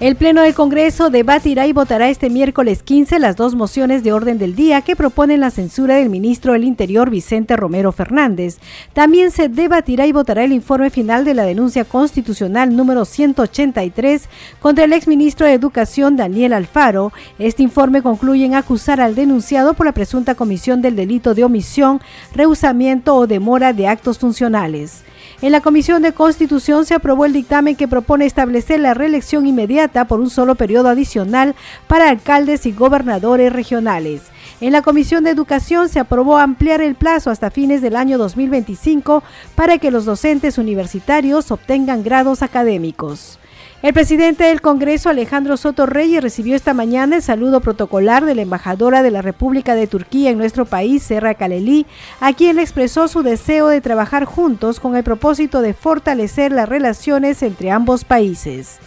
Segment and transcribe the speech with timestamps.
[0.00, 4.38] El Pleno del Congreso debatirá y votará este miércoles 15 las dos mociones de orden
[4.38, 8.60] del día que proponen la censura del ministro del Interior Vicente Romero Fernández.
[8.94, 14.26] También se debatirá y votará el informe final de la denuncia constitucional número 183
[14.58, 17.12] contra el exministro de Educación Daniel Alfaro.
[17.38, 22.00] Este informe concluye en acusar al denunciado por la presunta comisión del delito de omisión,
[22.34, 25.02] rehusamiento o demora de actos funcionales.
[25.42, 30.04] En la Comisión de Constitución se aprobó el dictamen que propone establecer la reelección inmediata
[30.04, 31.54] por un solo periodo adicional
[31.86, 34.20] para alcaldes y gobernadores regionales.
[34.60, 39.22] En la Comisión de Educación se aprobó ampliar el plazo hasta fines del año 2025
[39.54, 43.38] para que los docentes universitarios obtengan grados académicos.
[43.82, 48.42] El presidente del Congreso, Alejandro Soto Reyes, recibió esta mañana el saludo protocolar de la
[48.42, 51.86] embajadora de la República de Turquía en nuestro país, Serra Kaleli,
[52.20, 57.42] a quien expresó su deseo de trabajar juntos con el propósito de fortalecer las relaciones
[57.42, 58.80] entre ambos países.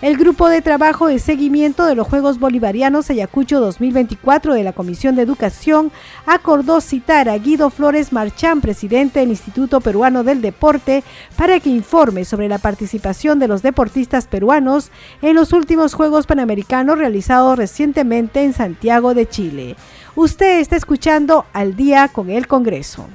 [0.00, 5.16] El grupo de trabajo de seguimiento de los Juegos Bolivarianos Ayacucho 2024 de la Comisión
[5.16, 5.90] de Educación
[6.24, 11.02] acordó citar a Guido Flores Marchán, presidente del Instituto Peruano del Deporte,
[11.36, 16.96] para que informe sobre la participación de los deportistas peruanos en los últimos Juegos Panamericanos
[16.96, 19.74] realizados recientemente en Santiago de Chile.
[20.14, 23.08] Usted está escuchando al día con el Congreso.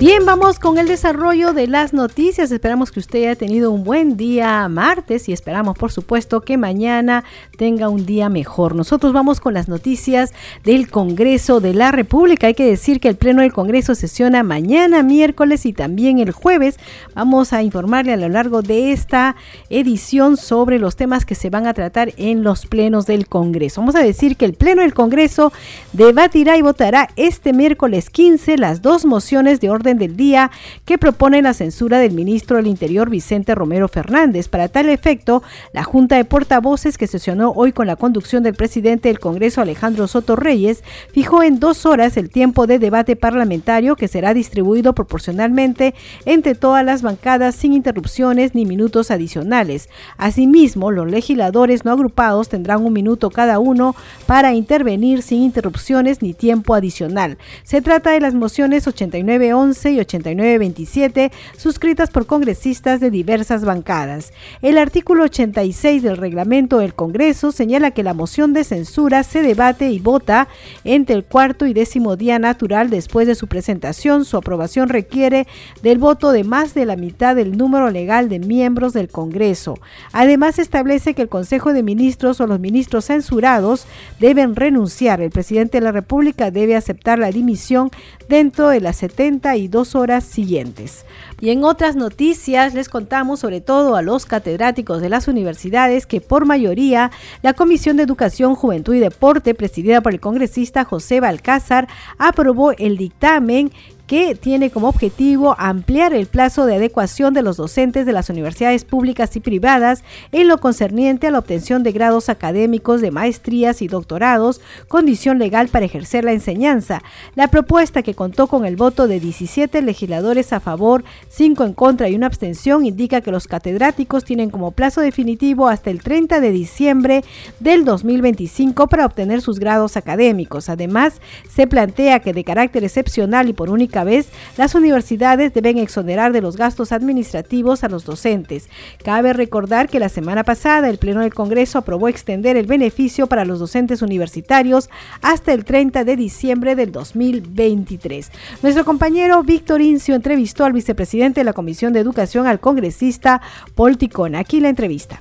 [0.00, 2.50] Bien, vamos con el desarrollo de las noticias.
[2.50, 7.22] Esperamos que usted haya tenido un buen día martes y esperamos, por supuesto, que mañana
[7.58, 8.74] tenga un día mejor.
[8.74, 10.32] Nosotros vamos con las noticias
[10.64, 12.46] del Congreso de la República.
[12.46, 16.78] Hay que decir que el Pleno del Congreso sesiona mañana, miércoles y también el jueves.
[17.14, 19.36] Vamos a informarle a lo largo de esta
[19.68, 23.82] edición sobre los temas que se van a tratar en los plenos del Congreso.
[23.82, 25.52] Vamos a decir que el Pleno del Congreso
[25.92, 30.50] debatirá y votará este miércoles 15 las dos mociones de orden del día
[30.84, 34.48] que propone la censura del ministro del Interior Vicente Romero Fernández.
[34.48, 35.42] Para tal efecto,
[35.72, 40.06] la Junta de Portavoces que sesionó hoy con la conducción del presidente del Congreso Alejandro
[40.06, 45.94] Soto Reyes fijó en dos horas el tiempo de debate parlamentario que será distribuido proporcionalmente
[46.24, 49.88] entre todas las bancadas sin interrupciones ni minutos adicionales.
[50.16, 53.94] Asimismo, los legisladores no agrupados tendrán un minuto cada uno
[54.26, 57.38] para intervenir sin interrupciones ni tiempo adicional.
[57.62, 64.32] Se trata de las mociones 8911 y 8927, suscritas por congresistas de diversas bancadas.
[64.60, 69.90] El artículo 86 del reglamento del Congreso señala que la moción de censura se debate
[69.90, 70.48] y vota
[70.84, 74.24] entre el cuarto y décimo día natural después de su presentación.
[74.24, 75.46] Su aprobación requiere
[75.82, 79.78] del voto de más de la mitad del número legal de miembros del Congreso.
[80.12, 83.86] Además, establece que el Consejo de Ministros o los ministros censurados
[84.18, 85.20] deben renunciar.
[85.20, 87.90] El presidente de la República debe aceptar la dimisión
[88.28, 91.04] dentro de las 72 dos horas siguientes.
[91.40, 96.20] Y en otras noticias les contamos sobre todo a los catedráticos de las universidades que
[96.20, 97.10] por mayoría
[97.42, 101.88] la Comisión de Educación, Juventud y Deporte, presidida por el congresista José Balcázar,
[102.18, 103.70] aprobó el dictamen
[104.10, 108.84] que tiene como objetivo ampliar el plazo de adecuación de los docentes de las universidades
[108.84, 113.86] públicas y privadas en lo concerniente a la obtención de grados académicos de maestrías y
[113.86, 117.04] doctorados, condición legal para ejercer la enseñanza.
[117.36, 122.08] La propuesta que contó con el voto de 17 legisladores a favor, 5 en contra
[122.08, 126.50] y una abstención indica que los catedráticos tienen como plazo definitivo hasta el 30 de
[126.50, 127.22] diciembre
[127.60, 130.68] del 2025 para obtener sus grados académicos.
[130.68, 136.32] Además, se plantea que de carácter excepcional y por única vez, las universidades deben exonerar
[136.32, 138.68] de los gastos administrativos a los docentes.
[139.04, 143.44] Cabe recordar que la semana pasada el Pleno del Congreso aprobó extender el beneficio para
[143.44, 144.90] los docentes universitarios
[145.22, 148.30] hasta el 30 de diciembre del 2023.
[148.62, 153.40] Nuestro compañero Víctor Incio entrevistó al vicepresidente de la Comisión de Educación, al congresista
[153.74, 154.34] Paul Ticón.
[154.34, 155.20] Aquí la entrevista.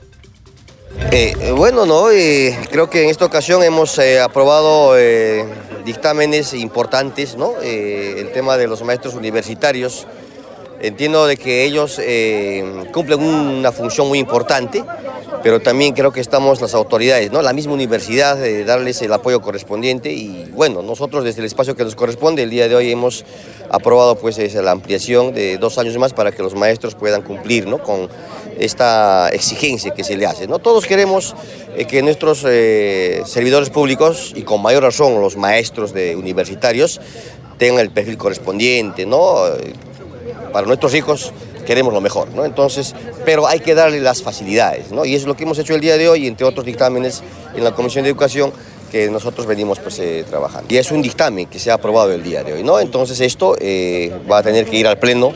[1.11, 4.95] Eh, eh, bueno, no, eh, creo que en esta ocasión hemos aprobado
[5.89, 7.59] dictámenes importantes, ¿no?
[7.61, 10.05] el tema de los maestros universitarios,
[10.81, 12.63] Entiendo de que ellos eh,
[12.93, 14.85] cumplen una función muy importante,
[15.43, 17.41] pero también creo que estamos las autoridades, ¿no?
[17.41, 21.83] la misma universidad, de darles el apoyo correspondiente y bueno, nosotros desde el espacio que
[21.83, 23.25] nos corresponde, el día de hoy hemos
[23.69, 27.79] aprobado pues la ampliación de dos años más para que los maestros puedan cumplir ¿no?
[27.79, 28.07] con
[28.59, 30.47] esta exigencia que se le hace.
[30.47, 30.59] ¿no?
[30.59, 31.35] Todos queremos
[31.75, 36.99] eh, que nuestros eh, servidores públicos y con mayor razón los maestros de universitarios
[37.57, 39.35] tengan el perfil correspondiente, ¿no?
[40.51, 41.33] para nuestros hijos
[41.65, 42.45] queremos lo mejor, ¿no?
[42.45, 42.95] Entonces,
[43.25, 45.05] pero hay que darle las facilidades, ¿no?
[45.05, 47.21] Y es lo que hemos hecho el día de hoy, entre otros dictámenes
[47.55, 48.51] en la Comisión de Educación
[48.91, 50.73] que nosotros venimos pues, eh, trabajando.
[50.73, 52.79] Y es un dictamen que se ha aprobado el día de hoy, ¿no?
[52.79, 55.31] Entonces esto eh, va a tener que ir al Pleno,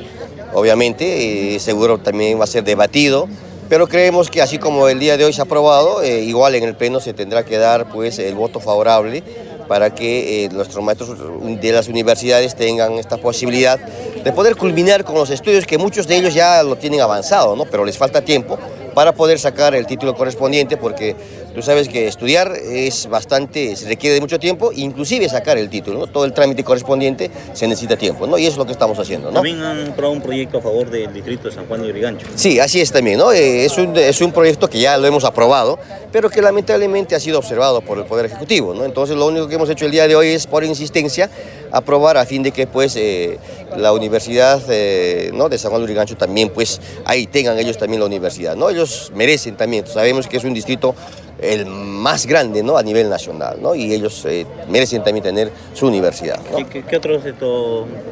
[0.53, 3.27] obviamente, eh, seguro también va a ser debatido,
[3.69, 6.75] pero creemos que así como el día de hoy se ha aprobado, igual en el
[6.75, 9.23] Pleno se tendrá que dar pues el voto favorable
[9.67, 11.17] para que nuestros maestros
[11.61, 16.17] de las universidades tengan esta posibilidad de poder culminar con los estudios que muchos de
[16.17, 17.65] ellos ya lo tienen avanzado, ¿no?
[17.65, 18.59] pero les falta tiempo
[18.93, 21.15] para poder sacar el título correspondiente porque
[21.53, 25.99] tú sabes que estudiar es bastante, se requiere de mucho tiempo, inclusive sacar el título,
[25.99, 26.07] ¿no?
[26.07, 28.37] todo el trámite correspondiente se necesita tiempo, ¿no?
[28.37, 29.29] y eso es lo que estamos haciendo.
[29.29, 29.35] ¿no?
[29.35, 32.27] También han aprobado un proyecto a favor del distrito de San Juan de Urigancho.
[32.35, 33.31] Sí, así es también, ¿no?
[33.31, 35.79] Eh, es, un, es un proyecto que ya lo hemos aprobado,
[36.11, 38.85] pero que lamentablemente ha sido observado por el Poder Ejecutivo, ¿no?
[38.85, 41.29] entonces lo único que hemos hecho el día de hoy es por insistencia
[41.73, 43.39] aprobar a fin de que pues eh,
[43.75, 45.49] la Universidad eh, ¿no?
[45.49, 48.69] de San Juan de Urigancho también pues ahí tengan ellos también la universidad, ¿no?
[48.69, 50.95] Ellos merecen también, sabemos que es un distrito
[51.41, 52.77] el más grande ¿no?
[52.77, 53.75] a nivel nacional, ¿no?
[53.75, 56.39] y ellos eh, merecen también tener su universidad.
[56.69, 57.23] ¿Qué, otros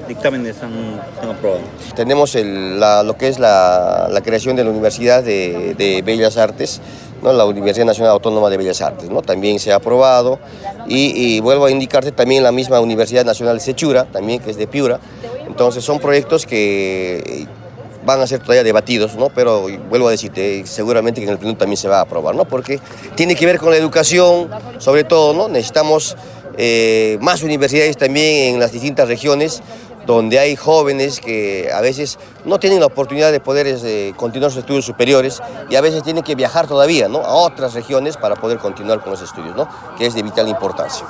[0.07, 0.99] dictámenes han,
[1.29, 1.61] aprobado?
[1.95, 6.81] Tenemos lo que es la, creación de la Universidad de, Bellas Artes,
[7.21, 7.33] ¿no?
[7.33, 9.21] la Universidad Nacional Autónoma de Bellas Artes, ¿no?
[9.21, 10.39] también se ha aprobado,
[10.87, 14.67] y, vuelvo a indicarte también la misma Universidad Nacional de Sechura, también que es de
[14.67, 14.99] Piura,
[15.47, 17.47] entonces son proyectos que
[18.05, 19.29] van a ser todavía debatidos, ¿no?
[19.29, 22.45] pero vuelvo a decirte, seguramente que en el pleno también se va a aprobar, ¿no?
[22.45, 22.79] porque
[23.15, 25.47] tiene que ver con la educación, sobre todo, ¿no?
[25.47, 26.15] necesitamos
[26.57, 29.61] eh, más universidades también en las distintas regiones,
[30.05, 34.59] donde hay jóvenes que a veces no tienen la oportunidad de poder este, continuar sus
[34.59, 37.19] estudios superiores y a veces tienen que viajar todavía ¿no?
[37.19, 39.67] a otras regiones para poder continuar con los estudios, ¿no?
[39.97, 41.05] que es de vital importancia.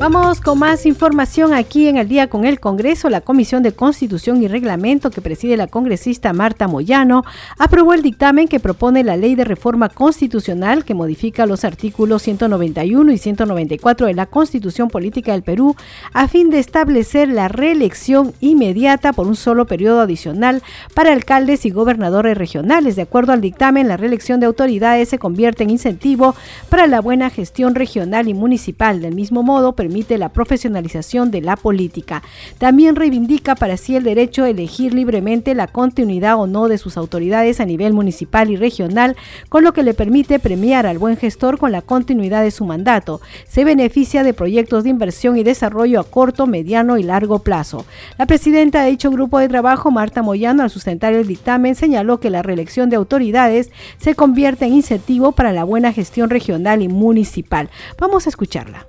[0.00, 3.10] Vamos con más información aquí en el día con el Congreso.
[3.10, 7.22] La Comisión de Constitución y Reglamento que preside la congresista Marta Moyano
[7.58, 13.12] aprobó el dictamen que propone la ley de reforma constitucional que modifica los artículos 191
[13.12, 15.76] y 194 de la Constitución Política del Perú
[16.14, 20.62] a fin de establecer la reelección inmediata por un solo periodo adicional
[20.94, 22.96] para alcaldes y gobernadores regionales.
[22.96, 26.34] De acuerdo al dictamen, la reelección de autoridades se convierte en incentivo
[26.70, 29.02] para la buena gestión regional y municipal.
[29.02, 32.22] Del mismo modo, permite la profesionalización de la política.
[32.58, 36.96] También reivindica para sí el derecho a elegir libremente la continuidad o no de sus
[36.96, 39.16] autoridades a nivel municipal y regional,
[39.48, 43.20] con lo que le permite premiar al buen gestor con la continuidad de su mandato.
[43.48, 47.84] Se beneficia de proyectos de inversión y desarrollo a corto, mediano y largo plazo.
[48.16, 52.30] La presidenta de dicho grupo de trabajo, Marta Moyano, al sustentar el dictamen, señaló que
[52.30, 57.70] la reelección de autoridades se convierte en incentivo para la buena gestión regional y municipal.
[57.98, 58.86] Vamos a escucharla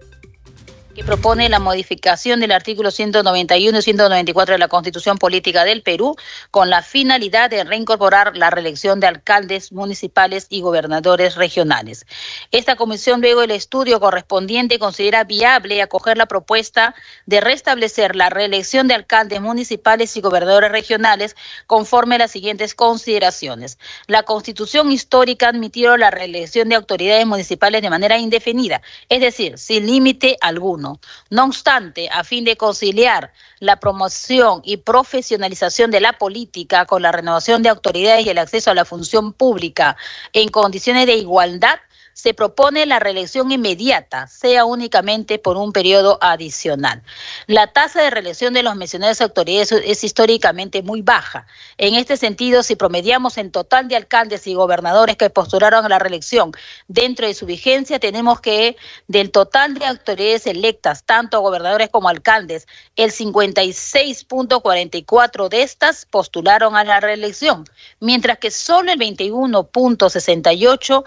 [1.03, 6.15] propone la modificación del artículo 191 y 194 de la Constitución Política del Perú
[6.51, 12.05] con la finalidad de reincorporar la reelección de alcaldes municipales y gobernadores regionales.
[12.51, 16.93] Esta comisión, luego del estudio correspondiente, considera viable acoger la propuesta
[17.25, 21.35] de restablecer la reelección de alcaldes municipales y gobernadores regionales
[21.67, 23.77] conforme a las siguientes consideraciones.
[24.07, 29.85] La Constitución histórica admitió la reelección de autoridades municipales de manera indefinida, es decir, sin
[29.85, 30.90] límite alguno.
[31.29, 37.11] No obstante, a fin de conciliar la promoción y profesionalización de la política con la
[37.11, 39.97] renovación de autoridades y el acceso a la función pública
[40.33, 41.79] en condiciones de igualdad,
[42.13, 47.03] se propone la reelección inmediata, sea únicamente por un periodo adicional.
[47.47, 51.47] La tasa de reelección de los mencionados autoridades es históricamente muy baja.
[51.77, 55.99] En este sentido, si promediamos en total de alcaldes y gobernadores que postularon a la
[55.99, 56.51] reelección
[56.87, 58.75] dentro de su vigencia, tenemos que
[59.07, 66.83] del total de autoridades electas, tanto gobernadores como alcaldes, el 56.44 de estas postularon a
[66.83, 67.65] la reelección,
[67.99, 71.03] mientras que solo el 21.68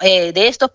[0.00, 0.70] eh, de estos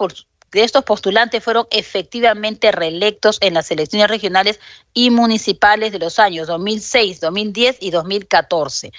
[0.56, 4.62] de estos postulantes fueron efectivamente reelectos en las elecciones regionales
[4.94, 8.94] y municipales de los años 2006, 2010 y 2014.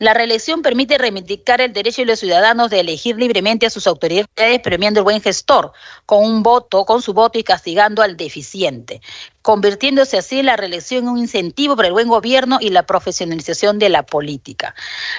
[0.00, 4.60] La reelección permite reivindicar el derecho de los ciudadanos de elegir libremente a sus autoridades,
[4.64, 5.72] premiando el buen gestor
[6.06, 9.00] con un voto, con su voto y castigando al deficiente.
[9.42, 13.88] Convirtiéndose así la reelección en un incentivo para el buen gobierno y la profesionalización de
[13.88, 14.74] la política.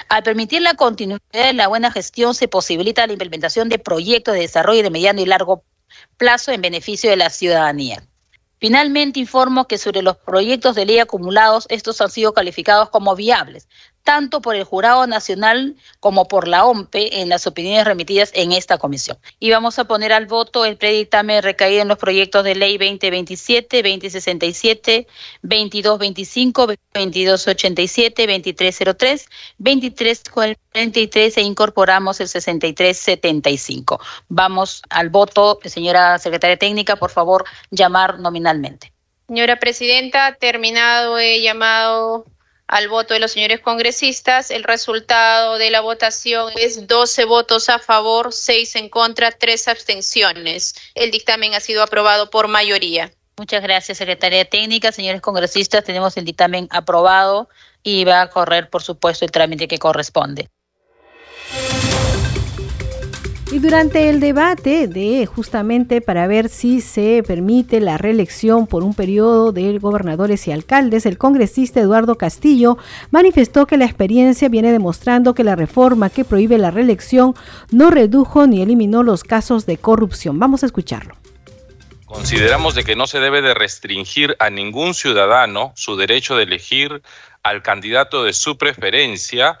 [0.08, 4.40] Al permitir la continuidad de la buena gestión, se posibilita la implementación de proyectos de
[4.40, 5.64] desarrollo de mediano y largo
[6.16, 8.02] plazo en beneficio de la ciudadanía.
[8.58, 13.66] Finalmente, informo que sobre los proyectos de ley acumulados, estos han sido calificados como viables,
[14.04, 18.78] tanto por el Jurado Nacional como por la OMPE en las opiniones remitidas en esta
[18.78, 19.18] comisión.
[19.38, 23.82] Y vamos a poner al voto el predictame recaído en los proyectos de ley 2027,
[23.82, 25.06] 2067,
[25.42, 29.28] 2225, 2287, 2303,
[29.58, 34.00] 2343 e incorporamos el 6375.
[34.28, 38.92] Vamos al voto, señora secretaria técnica, por favor, llamar nominalmente.
[39.28, 42.26] Señora presidenta, terminado he llamado
[42.72, 44.50] al voto de los señores congresistas.
[44.50, 50.74] El resultado de la votación es 12 votos a favor, 6 en contra, 3 abstenciones.
[50.94, 53.12] El dictamen ha sido aprobado por mayoría.
[53.36, 54.90] Muchas gracias, secretaria técnica.
[54.90, 57.50] Señores congresistas, tenemos el dictamen aprobado
[57.82, 60.48] y va a correr, por supuesto, el trámite que corresponde.
[63.52, 68.94] Y durante el debate de justamente para ver si se permite la reelección por un
[68.94, 72.78] periodo de gobernadores y alcaldes, el congresista Eduardo Castillo
[73.10, 77.34] manifestó que la experiencia viene demostrando que la reforma que prohíbe la reelección
[77.70, 80.38] no redujo ni eliminó los casos de corrupción.
[80.38, 81.14] Vamos a escucharlo.
[82.06, 87.02] Consideramos de que no se debe de restringir a ningún ciudadano su derecho de elegir
[87.42, 89.60] al candidato de su preferencia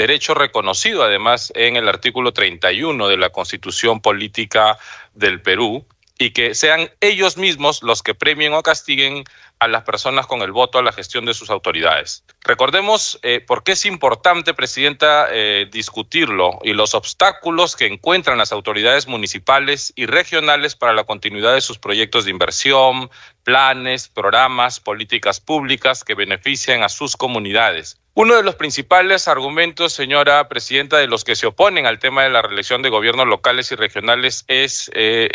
[0.00, 4.78] derecho reconocido además en el artículo 31 de la Constitución Política
[5.12, 5.84] del Perú,
[6.20, 9.24] y que sean ellos mismos los que premien o castiguen
[9.58, 12.24] a las personas con el voto a la gestión de sus autoridades.
[12.42, 18.52] Recordemos eh, por qué es importante, Presidenta, eh, discutirlo y los obstáculos que encuentran las
[18.52, 23.10] autoridades municipales y regionales para la continuidad de sus proyectos de inversión,
[23.44, 27.99] planes, programas, políticas públicas que benefician a sus comunidades.
[28.14, 32.30] Uno de los principales argumentos, señora presidenta, de los que se oponen al tema de
[32.30, 35.28] la reelección de gobiernos locales y regionales es eh,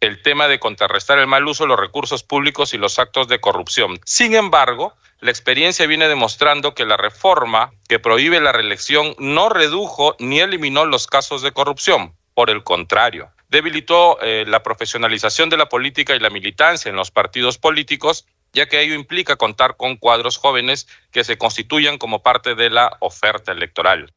[0.00, 3.40] el, tema de contrarrestar el mal uso de los recursos públicos y los actos de
[3.40, 3.98] corrupción.
[4.04, 10.14] Sin embargo, la experiencia viene demostrando que la reforma que prohíbe la reelección no redujo
[10.20, 12.14] ni eliminó los casos de corrupción.
[12.34, 17.10] Por el contrario, debilitó eh, la profesionalización de la política y la militancia en los
[17.10, 22.54] partidos políticos ya que ello implica contar con cuadros jóvenes que se constituyan como parte
[22.54, 24.12] de la oferta electoral.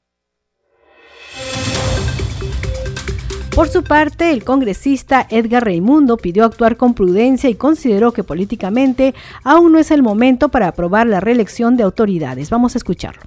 [3.55, 9.13] Por su parte, el congresista Edgar Reimundo pidió actuar con prudencia y consideró que políticamente
[9.43, 12.49] aún no es el momento para aprobar la reelección de autoridades.
[12.49, 13.21] Vamos a escucharlo.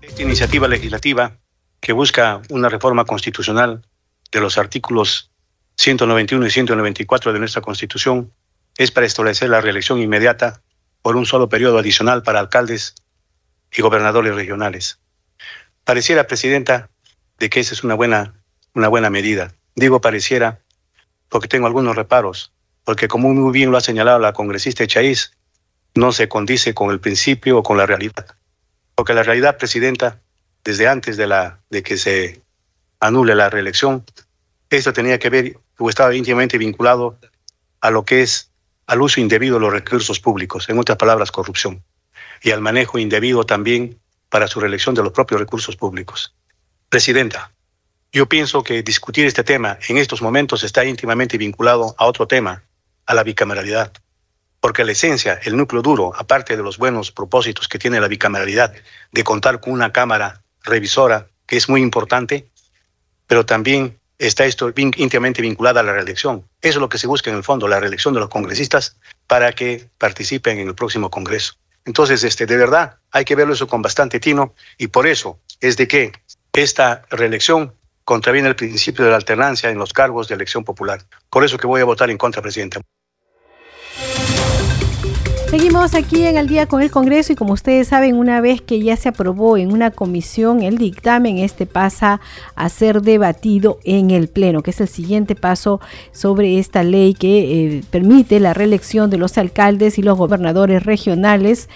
[0.00, 1.38] Esta iniciativa legislativa
[1.80, 3.82] que busca una reforma constitucional
[4.30, 5.32] de los artículos
[5.76, 8.32] 191 y 194 de nuestra Constitución
[8.82, 10.62] es para establecer la reelección inmediata
[11.02, 12.94] por un solo periodo adicional para alcaldes
[13.72, 14.98] y gobernadores regionales.
[15.84, 16.90] Pareciera, Presidenta,
[17.38, 18.34] de que esa es una buena,
[18.74, 19.54] una buena medida.
[19.74, 20.60] Digo pareciera
[21.28, 22.52] porque tengo algunos reparos,
[22.84, 25.32] porque como muy bien lo ha señalado la congresista Chaís,
[25.94, 28.36] no se condice con el principio o con la realidad.
[28.94, 30.20] Porque la realidad, Presidenta,
[30.64, 32.42] desde antes de, la, de que se
[33.00, 34.04] anule la reelección,
[34.70, 37.18] esto tenía que ver o estaba íntimamente vinculado
[37.80, 38.51] a lo que es
[38.92, 41.82] al uso indebido de los recursos públicos, en otras palabras, corrupción,
[42.42, 46.34] y al manejo indebido también para su reelección de los propios recursos públicos.
[46.90, 47.52] Presidenta,
[48.12, 52.64] yo pienso que discutir este tema en estos momentos está íntimamente vinculado a otro tema,
[53.06, 53.94] a la bicameralidad,
[54.60, 58.74] porque la esencia, el núcleo duro, aparte de los buenos propósitos que tiene la bicameralidad
[59.10, 62.50] de contar con una cámara revisora, que es muy importante,
[63.26, 66.44] pero también está esto íntimamente vinculado a la reelección.
[66.60, 69.52] Eso es lo que se busca en el fondo, la reelección de los congresistas para
[69.52, 71.54] que participen en el próximo Congreso.
[71.84, 75.76] Entonces, este, de verdad, hay que verlo eso con bastante tino y por eso es
[75.76, 76.12] de que
[76.52, 77.74] esta reelección
[78.04, 81.04] contraviene el principio de la alternancia en los cargos de elección popular.
[81.28, 82.80] Por eso que voy a votar en contra, presidente.
[85.52, 88.80] Seguimos aquí en el día con el Congreso y como ustedes saben, una vez que
[88.80, 92.22] ya se aprobó en una comisión el dictamen, este pasa
[92.54, 95.78] a ser debatido en el Pleno, que es el siguiente paso
[96.10, 101.68] sobre esta ley que eh, permite la reelección de los alcaldes y los gobernadores regionales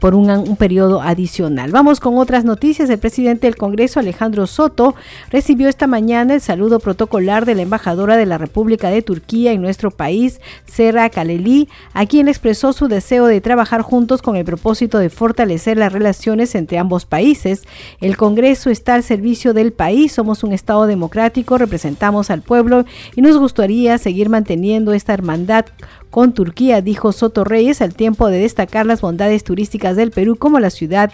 [0.00, 1.70] por un, periodo adicional.
[1.70, 2.90] Vamos con otras noticias.
[2.90, 4.94] El presidente del Congreso, Alejandro Soto,
[5.30, 9.60] recibió esta mañana el saludo protocolar de la embajadora de la República de Turquía en
[9.60, 14.98] nuestro país, Sera Kaleli, a quien expresó su deseo de trabajar juntos con el propósito
[14.98, 17.64] de fortalecer las relaciones entre ambos países.
[18.00, 23.20] El Congreso está al servicio del país, somos un Estado democrático, representamos al pueblo y
[23.20, 25.66] nos gustaría seguir manteniendo esta hermandad
[26.10, 30.58] con Turquía, dijo Soto Reyes, al tiempo de destacar las bondades turísticas del Perú como
[30.60, 31.12] la ciudad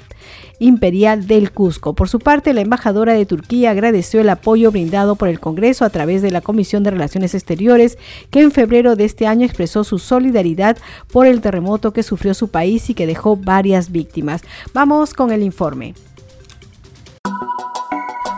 [0.59, 1.95] imperial del Cusco.
[1.95, 5.91] Por su parte, la embajadora de Turquía agradeció el apoyo brindado por el Congreso a
[5.91, 7.99] través de la Comisión de Relaciones Exteriores,
[8.31, 10.79] que en febrero de este año expresó su solidaridad
[11.13, 14.43] por el terremoto que sufrió su país y que dejó varias víctimas.
[14.73, 15.95] Vamos con el informe.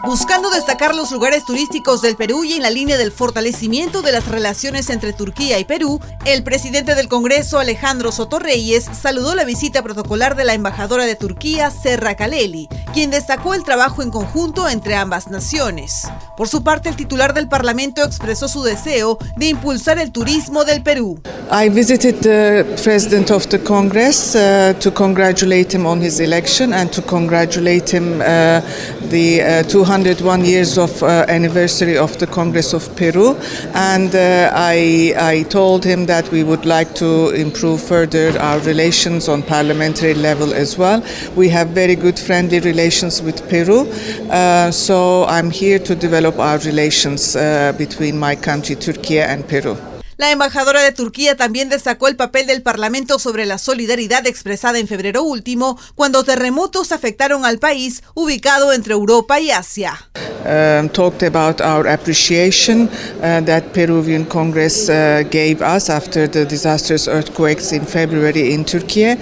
[0.04, 4.28] Buscando destacar los lugares turísticos del Perú y en la línea del fortalecimiento de las
[4.28, 10.36] relaciones entre Turquía y Perú, el presidente del Congreso, Alejandro Sotorreyes, saludó la visita protocolar
[10.36, 15.28] de la embajadora de Turquía, Serra Kaleli, quien destacó el trabajo en conjunto entre ambas
[15.28, 16.04] naciones.
[16.36, 20.82] Por su parte, el titular del Parlamento expresó su deseo de impulsar el turismo del
[20.82, 21.20] Perú.
[21.50, 26.90] I visited the president of the Congress uh, to congratulate him on his election and
[26.92, 28.60] to congratulate him uh,
[29.08, 33.34] the uh, 201 years of uh, anniversary of the Congress of Peru,
[33.72, 39.30] and uh, I, I told him that we would like to improve further our relations
[39.30, 41.02] on parliamentary level as well.
[41.34, 43.90] We have very good friendly relations with Peru,
[44.28, 49.87] uh, so I'm here to develop our relations uh, between my country, Turkey, and Peru.
[50.18, 54.88] La embajadora de Turquía también destacó el papel del Parlamento sobre la solidaridad expresada en
[54.88, 59.96] febrero último, cuando terremotos afectaron al país ubicado entre Europa y Asia.
[60.44, 67.06] Um, talked about our appreciation uh, that Peruvian Congress uh, gave us after the disastrous
[67.06, 69.16] earthquakes in February in Turkey, uh,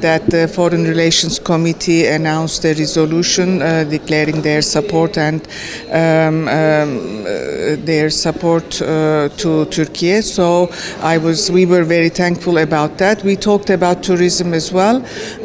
[0.00, 5.46] that the Foreign Relations Committee announced a resolution uh, declaring their support and
[5.90, 10.22] um, um, uh, their support uh, to Turkey year.
[10.22, 10.70] So
[11.02, 13.22] I was, we were very thankful about that.
[13.24, 14.96] We talked about tourism as well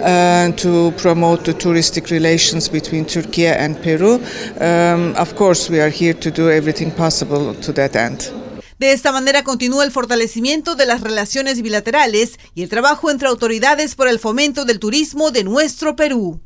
[0.02, 4.22] uh, to promote the touristic relations between Turkey and Peru.
[4.60, 8.32] Um, of course, we are here to do everything possible to that end.
[8.80, 13.96] De esta manera continúa el fortalecimiento de las relaciones bilaterales y el trabajo entre autoridades
[13.96, 16.42] por el fomento del turismo de nuestro Perú.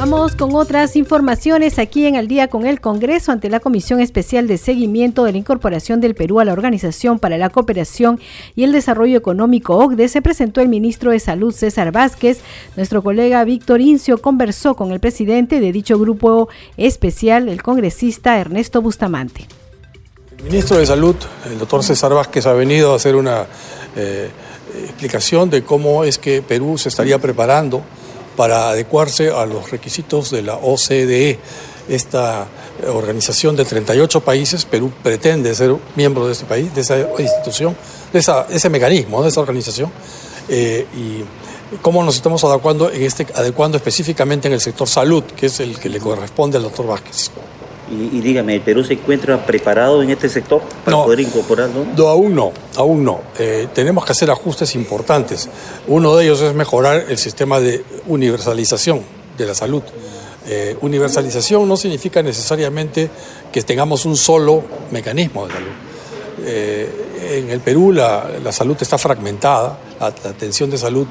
[0.00, 4.48] Vamos con otras informaciones aquí en el día con el Congreso ante la Comisión Especial
[4.48, 8.18] de Seguimiento de la Incorporación del Perú a la Organización para la Cooperación
[8.56, 12.40] y el Desarrollo Económico OCDE se presentó el ministro de Salud César Vázquez.
[12.76, 18.80] Nuestro colega Víctor Incio conversó con el presidente de dicho grupo especial, el congresista Ernesto
[18.80, 19.48] Bustamante.
[20.38, 23.44] El ministro de Salud, el doctor César Vázquez, ha venido a hacer una
[23.94, 24.30] eh,
[24.82, 27.82] explicación de cómo es que Perú se estaría preparando
[28.40, 31.38] para adecuarse a los requisitos de la OCDE.
[31.90, 32.46] Esta
[32.86, 37.76] organización de 38 países, Perú pretende ser miembro de este país, de esa institución,
[38.10, 39.92] de ese mecanismo, de esa organización.
[40.48, 45.44] Eh, y cómo nos estamos adecuando, en este, adecuando específicamente en el sector salud, que
[45.44, 47.30] es el que le corresponde al doctor Vázquez.
[47.90, 51.84] Y, dígame, ¿el Perú se encuentra preparado en este sector para poder incorporarlo?
[51.96, 53.20] No, aún no, aún no.
[53.38, 55.48] Eh, tenemos que hacer ajustes importantes.
[55.88, 59.02] Uno de ellos es mejorar el sistema de universalización
[59.36, 59.82] de la salud.
[60.46, 63.10] Eh, universalización no significa necesariamente
[63.52, 65.89] que tengamos un solo mecanismo de salud.
[66.44, 66.88] Eh,
[67.38, 71.06] en el Perú la, la salud está fragmentada, la, atención de salud,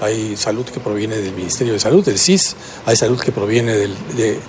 [0.00, 3.94] hay salud que proviene del Ministerio de Salud, del CIS, hay salud que proviene del,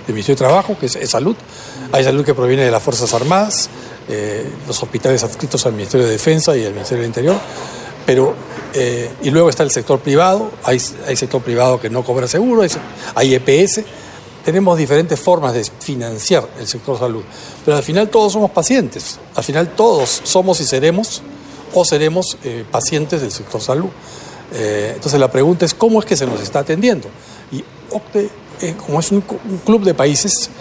[0.07, 1.35] Ministerio de Trabajo, que es, salud,
[1.91, 3.69] hay salud que proviene de las Fuerzas Armadas,
[4.09, 7.37] eh, los hospitales adscritos al Ministerio de Defensa y al Ministerio del Interior,
[8.05, 8.35] pero,
[8.73, 12.61] eh, y luego está el sector privado, hay, hay sector privado que no cobra seguro,
[12.61, 12.69] hay,
[13.15, 13.81] hay EPS,
[14.45, 17.23] tenemos diferentes formas de financiar el sector salud,
[17.65, 21.23] pero al final todos somos pacientes, al final todos somos y seremos
[21.73, 23.89] o seremos eh, pacientes del sector salud.
[24.53, 27.07] Eh, entonces la pregunta es cómo es que se nos está atendiendo.
[27.51, 28.29] Y OCTE,
[28.61, 29.21] eh, como es un,
[29.65, 30.51] club de países,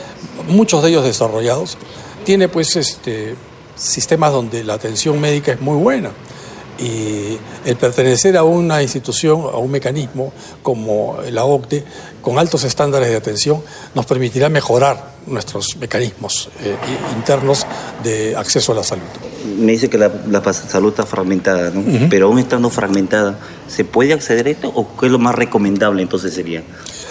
[0.48, 1.76] muchos de ellos desarrollados,
[2.24, 3.36] tiene pues este,
[3.76, 6.10] sistemas donde la atención médica es muy buena
[6.78, 11.84] y el pertenecer a una institución, a un mecanismo como la OCDE,
[12.24, 13.62] con altos estándares de atención,
[13.94, 16.74] nos permitirá mejorar nuestros mecanismos eh,
[17.16, 17.66] internos
[18.02, 19.04] de acceso a la salud.
[19.58, 20.10] Me dice que la,
[20.52, 22.08] salud está fragmentada, ¿no?
[22.08, 26.02] Pero aún estando fragmentada, ¿se puede acceder a esto o qué es lo más recomendable
[26.02, 26.60] entonces sería?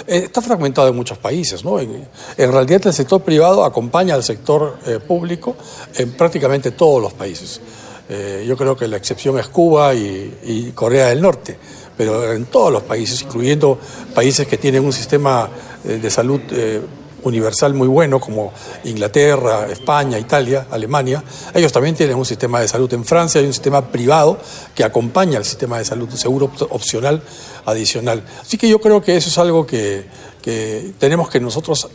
[0.07, 1.79] Eh, está fragmentado en muchos países, ¿no?
[1.79, 5.55] En, realidad el sector privado acompaña al sector eh, público
[5.95, 7.61] en prácticamente todos los países.
[8.09, 11.57] Eh, yo creo que la excepción es Cuba y, Corea del Norte,
[11.97, 13.77] pero en todos los países, incluyendo
[14.13, 15.49] países que tienen un sistema
[15.85, 16.81] eh, de salud eh,
[17.23, 18.51] universal muy bueno, como
[18.83, 22.91] Inglaterra, España, Italia, Alemania, ellos también tienen un sistema de salud.
[22.93, 24.37] En Francia hay un sistema privado
[24.75, 27.21] que acompaña al sistema de salud, seguro opcional
[27.65, 28.23] adicional.
[28.41, 30.05] Así que yo creo que eso es algo que,
[30.41, 31.87] que tenemos que nosotros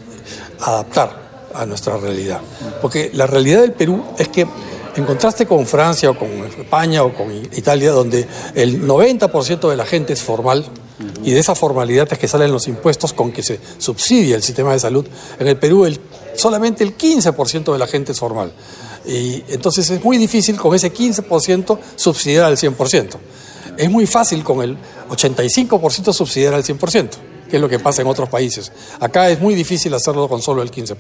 [0.60, 2.40] adaptar a nuestra realidad.
[2.80, 4.46] Porque la realidad del Perú es que
[4.98, 9.86] En contraste con Francia o con España o con Italia, donde el 90% de la
[9.86, 10.64] gente es formal,
[11.22, 14.72] y de esa formalidad es que salen los impuestos con que se subsidia el sistema
[14.72, 15.06] de salud.
[15.38, 16.00] En el Perú el,
[16.34, 18.52] solamente el 15% de la gente es formal.
[19.06, 23.18] Y entonces es muy difícil con ese 15% subsidiar al 100%.
[23.76, 24.76] Es muy fácil con el
[25.10, 27.10] 85% subsidiar al 100%,
[27.48, 28.72] que es lo que pasa en otros países.
[29.00, 30.96] Acá es muy difícil hacerlo con solo el 15%.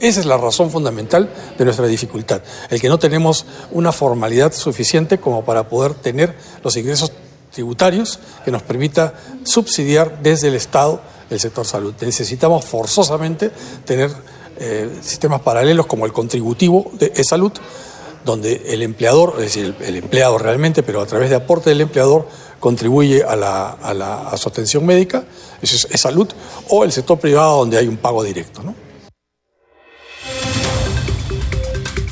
[0.00, 5.18] Esa es la razón fundamental de nuestra dificultad, el que no tenemos una formalidad suficiente
[5.18, 7.12] como para poder tener los ingresos
[7.52, 11.94] tributarios que nos permita subsidiar desde el Estado el sector salud.
[12.00, 13.50] Necesitamos forzosamente
[13.84, 14.10] tener
[14.58, 17.52] eh, sistemas paralelos como el contributivo de salud,
[18.24, 22.26] donde el empleador, es decir, el, empleado realmente, pero a través de aporte del empleador,
[22.60, 25.24] contribuye a, la, a, la, a su atención médica,
[25.60, 26.28] eso es, salud,
[26.68, 28.62] o el sector privado donde hay un pago directo.
[28.62, 28.74] ¿no?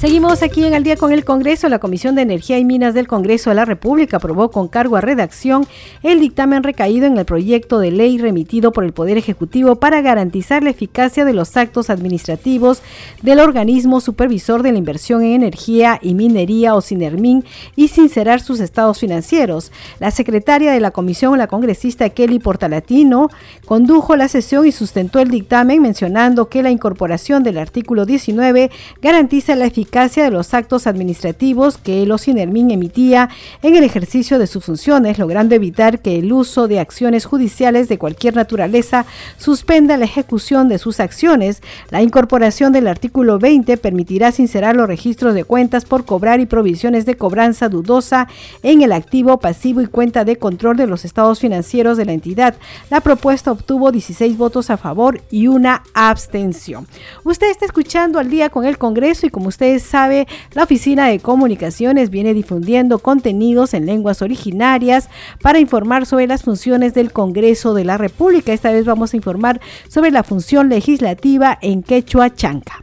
[0.02, 1.68] Seguimos aquí en el día con el Congreso.
[1.68, 5.00] La Comisión de Energía y Minas del Congreso de la República aprobó con cargo a
[5.00, 5.64] redacción
[6.02, 10.64] el dictamen recaído en el proyecto de ley remitido por el Poder Ejecutivo para garantizar
[10.64, 12.82] la eficacia de los actos administrativos
[13.22, 17.44] del organismo supervisor de la inversión en energía y minería o SINERMIN
[17.76, 19.70] y sincerar sus estados financieros.
[20.00, 23.30] La secretaria de la comisión, la congresista Kelly Portalatino,
[23.66, 28.68] condujo la sesión y sustentó el dictamen mencionando que la incorporación del artículo 19
[29.00, 33.28] garantiza la eficacia de los actos administrativos que el OCINERMIN emitía
[33.60, 37.98] en el ejercicio de sus funciones, logrando evitar que el uso de acciones judiciales de
[37.98, 39.04] cualquier naturaleza
[39.36, 41.62] suspenda la ejecución de sus acciones.
[41.90, 47.04] La incorporación del artículo 20 permitirá sincerar los registros de cuentas por cobrar y provisiones
[47.04, 48.28] de cobranza dudosa
[48.62, 52.54] en el activo, pasivo y cuenta de control de los estados financieros de la entidad.
[52.88, 56.86] La propuesta obtuvo 16 votos a favor y una abstención.
[57.24, 61.18] Usted está escuchando al día con el Congreso y como ustedes sabe, la Oficina de
[61.18, 65.08] Comunicaciones viene difundiendo contenidos en lenguas originarias
[65.42, 68.52] para informar sobre las funciones del Congreso de la República.
[68.52, 72.82] Esta vez vamos a informar sobre la función legislativa en quechua chanca.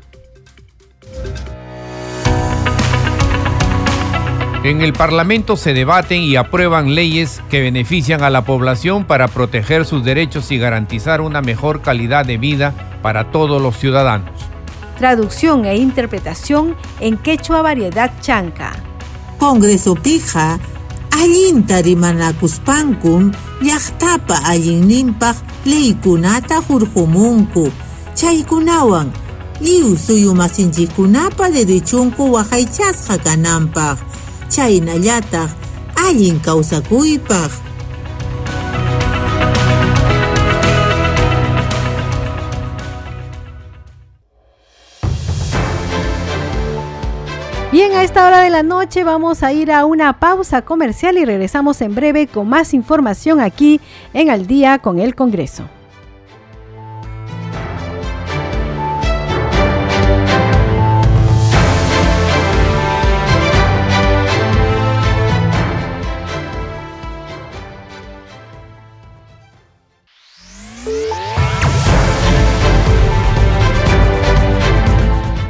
[4.63, 9.85] En el Parlamento se debaten y aprueban leyes que benefician a la población para proteger
[9.85, 14.49] sus derechos y garantizar una mejor calidad de vida para todos los ciudadanos
[14.99, 18.75] traducción e interpretación en quechua variedad chanca.
[19.39, 20.59] Congreso pija,
[21.11, 23.31] allinta rimanakuspankum,
[23.61, 27.71] llaqtapa allinninpaq leykunata hurqumunku.
[28.13, 29.07] Chaykunawan,
[29.61, 33.97] liw suyumasinchikkunapa derechunku waqaychasqa kananpaq.
[34.53, 35.49] Chaynallataq
[35.95, 37.68] allin kawsakuypaq
[47.79, 51.23] Bien, a esta hora de la noche vamos a ir a una pausa comercial y
[51.23, 53.79] regresamos en breve con más información aquí
[54.13, 55.63] en Al día con el Congreso.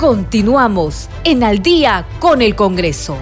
[0.10, 3.16] Continuamos en Al día con el Congreso.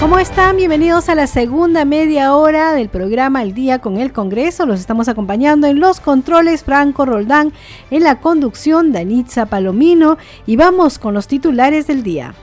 [0.00, 0.56] ¿Cómo están?
[0.56, 4.64] Bienvenidos a la segunda media hora del programa Al día con el Congreso.
[4.64, 7.52] Los estamos acompañando en los controles Franco Roldán,
[7.90, 12.34] en la conducción Danitza Palomino y vamos con los titulares del día.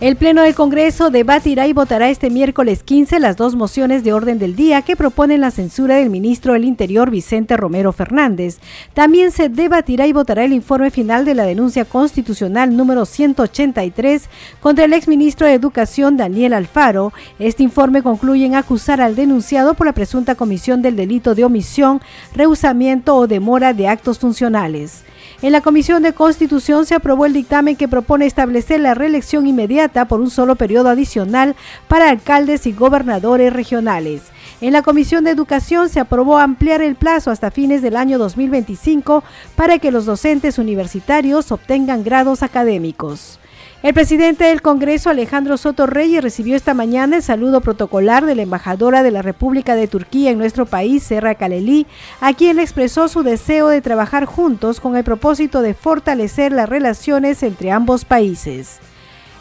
[0.00, 4.38] El Pleno del Congreso debatirá y votará este miércoles 15 las dos mociones de orden
[4.38, 8.60] del día que proponen la censura del ministro del Interior Vicente Romero Fernández.
[8.94, 14.30] También se debatirá y votará el informe final de la denuncia constitucional número 183
[14.62, 17.12] contra el exministro de Educación Daniel Alfaro.
[17.38, 22.00] Este informe concluye en acusar al denunciado por la presunta comisión del delito de omisión,
[22.34, 25.04] rehusamiento o demora de actos funcionales.
[25.42, 30.04] En la Comisión de Constitución se aprobó el dictamen que propone establecer la reelección inmediata
[30.04, 31.56] por un solo periodo adicional
[31.88, 34.20] para alcaldes y gobernadores regionales.
[34.60, 39.24] En la Comisión de Educación se aprobó ampliar el plazo hasta fines del año 2025
[39.56, 43.38] para que los docentes universitarios obtengan grados académicos.
[43.82, 48.42] El presidente del Congreso, Alejandro Soto Reyes, recibió esta mañana el saludo protocolar de la
[48.42, 51.86] embajadora de la República de Turquía en nuestro país, Serra Kaleli,
[52.20, 57.42] a quien expresó su deseo de trabajar juntos con el propósito de fortalecer las relaciones
[57.42, 58.80] entre ambos países.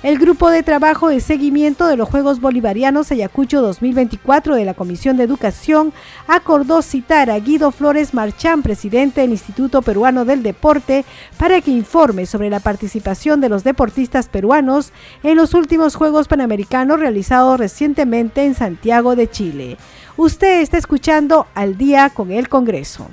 [0.01, 5.17] El grupo de trabajo de seguimiento de los Juegos Bolivarianos Ayacucho 2024 de la Comisión
[5.17, 5.91] de Educación
[6.25, 11.03] acordó citar a Guido Flores Marchán, presidente del Instituto Peruano del Deporte,
[11.37, 17.01] para que informe sobre la participación de los deportistas peruanos en los últimos Juegos Panamericanos
[17.01, 19.77] realizados recientemente en Santiago de Chile.
[20.15, 23.09] Usted está escuchando al día con el Congreso.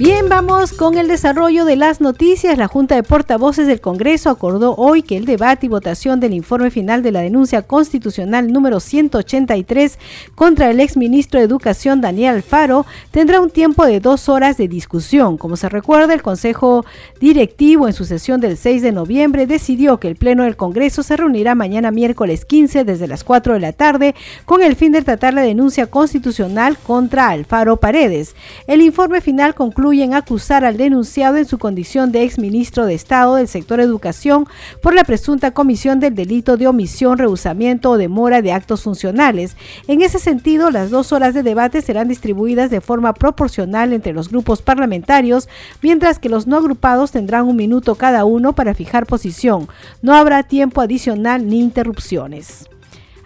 [0.00, 2.56] Bien, vamos con el desarrollo de las noticias.
[2.56, 6.70] La Junta de Portavoces del Congreso acordó hoy que el debate y votación del informe
[6.70, 9.98] final de la denuncia constitucional número 183
[10.34, 15.36] contra el exministro de Educación Daniel Alfaro tendrá un tiempo de dos horas de discusión.
[15.36, 16.86] Como se recuerda, el Consejo
[17.20, 21.18] Directivo en su sesión del 6 de noviembre decidió que el Pleno del Congreso se
[21.18, 24.14] reunirá mañana miércoles 15 desde las 4 de la tarde
[24.46, 28.34] con el fin de tratar la denuncia constitucional contra Alfaro Paredes.
[28.66, 33.34] El informe final concluye en acusar al denunciado en su condición de exministro de Estado
[33.34, 34.46] del sector educación
[34.80, 39.56] por la presunta comisión del delito de omisión, rehusamiento o demora de actos funcionales.
[39.88, 44.28] En ese sentido, las dos horas de debate serán distribuidas de forma proporcional entre los
[44.28, 45.48] grupos parlamentarios,
[45.82, 49.68] mientras que los no agrupados tendrán un minuto cada uno para fijar posición.
[50.00, 52.68] No habrá tiempo adicional ni interrupciones.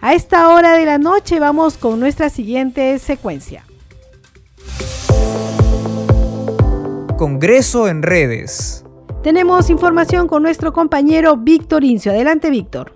[0.01, 3.63] A esta hora de la noche vamos con nuestra siguiente secuencia.
[7.17, 8.83] Congreso en redes.
[9.23, 12.11] Tenemos información con nuestro compañero Víctor Incio.
[12.11, 12.93] Adelante, Víctor.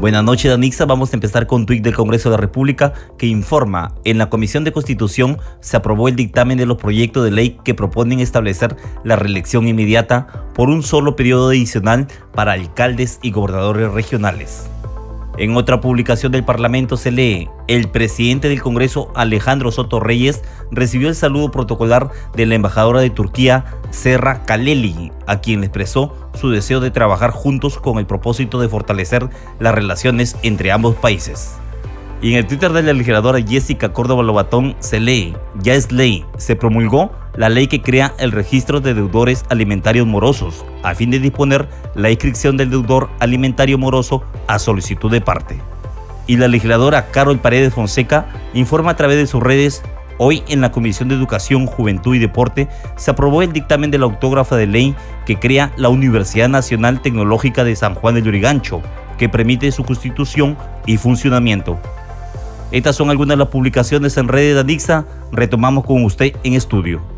[0.00, 0.84] Buenas noches, Danixa.
[0.84, 4.30] Vamos a empezar con un tuit del Congreso de la República que informa, en la
[4.30, 8.76] Comisión de Constitución se aprobó el dictamen de los proyectos de ley que proponen establecer
[9.02, 14.68] la reelección inmediata por un solo periodo adicional para alcaldes y gobernadores regionales.
[15.38, 21.08] En otra publicación del Parlamento se lee, el presidente del Congreso Alejandro Soto Reyes recibió
[21.08, 26.80] el saludo protocolar de la embajadora de Turquía Serra Kaleli, a quien expresó su deseo
[26.80, 31.54] de trabajar juntos con el propósito de fortalecer las relaciones entre ambos países.
[32.20, 36.26] Y en el Twitter de la legisladora Jessica Córdoba Lobatón se lee, ya es ley,
[36.36, 41.18] se promulgó la ley que crea el registro de deudores alimentarios morosos, a fin de
[41.18, 45.60] disponer la inscripción del deudor alimentario moroso a solicitud de parte.
[46.26, 49.82] Y la legisladora Carol Paredes Fonseca informa a través de sus redes
[50.18, 54.04] Hoy en la Comisión de Educación, Juventud y Deporte se aprobó el dictamen de la
[54.04, 54.94] autógrafa de ley
[55.26, 58.82] que crea la Universidad Nacional Tecnológica de San Juan de Lurigancho,
[59.18, 61.78] que permite su constitución y funcionamiento.
[62.70, 65.06] Estas son algunas de las publicaciones en redes de Anixa.
[65.32, 67.11] Retomamos con usted en estudio.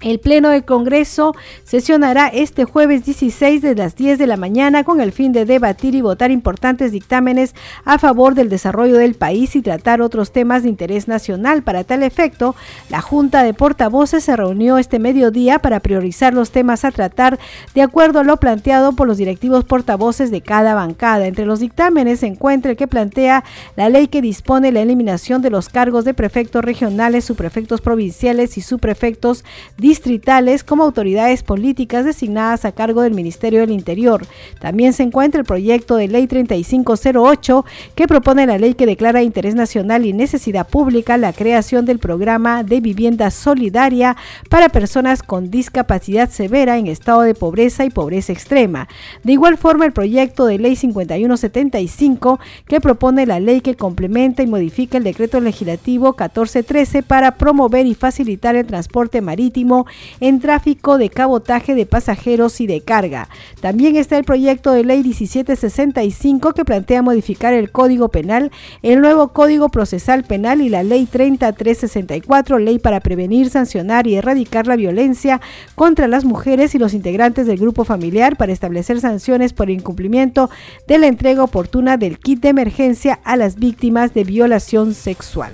[0.02, 1.34] El Pleno del Congreso
[1.64, 5.94] sesionará este jueves 16 de las 10 de la mañana con el fin de debatir
[5.94, 10.70] y votar importantes dictámenes a favor del desarrollo del país y tratar otros temas de
[10.70, 11.62] interés nacional.
[11.62, 12.54] Para tal efecto,
[12.88, 17.38] la Junta de Portavoces se reunió este mediodía para priorizar los temas a tratar
[17.74, 21.26] de acuerdo a lo planteado por los directivos portavoces de cada bancada.
[21.26, 23.44] Entre los dictámenes se encuentra el que plantea
[23.76, 28.62] la ley que dispone la eliminación de los cargos de prefectos regionales, subprefectos provinciales y
[28.62, 29.44] subprefectos
[29.90, 34.24] distritales como autoridades políticas designadas a cargo del Ministerio del Interior.
[34.60, 37.64] También se encuentra el proyecto de ley 3508
[37.96, 42.62] que propone la ley que declara interés nacional y necesidad pública la creación del programa
[42.62, 44.16] de vivienda solidaria
[44.48, 48.86] para personas con discapacidad severa en estado de pobreza y pobreza extrema.
[49.24, 54.46] De igual forma, el proyecto de ley 5175 que propone la ley que complementa y
[54.46, 59.79] modifica el decreto legislativo 1413 para promover y facilitar el transporte marítimo
[60.20, 63.28] en tráfico de cabotaje de pasajeros y de carga.
[63.60, 68.50] También está el proyecto de ley 1765 que plantea modificar el Código Penal,
[68.82, 74.66] el nuevo Código Procesal Penal y la ley 3364, ley para prevenir, sancionar y erradicar
[74.66, 75.40] la violencia
[75.74, 80.50] contra las mujeres y los integrantes del grupo familiar para establecer sanciones por incumplimiento
[80.86, 85.52] de la entrega oportuna del kit de emergencia a las víctimas de violación sexual.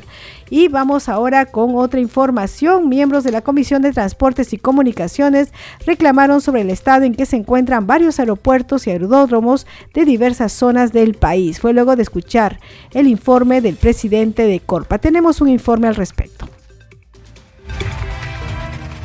[0.48, 2.88] Y vamos ahora con otra información.
[2.88, 5.52] Miembros de la Comisión de Transportes y Comunicaciones
[5.84, 10.92] reclamaron sobre el estado en que se encuentran varios aeropuertos y aeródromos de diversas zonas
[10.92, 11.60] del país.
[11.60, 12.60] Fue luego de escuchar
[12.92, 14.98] el informe del presidente de Corpa.
[14.98, 16.48] Tenemos un informe al respecto.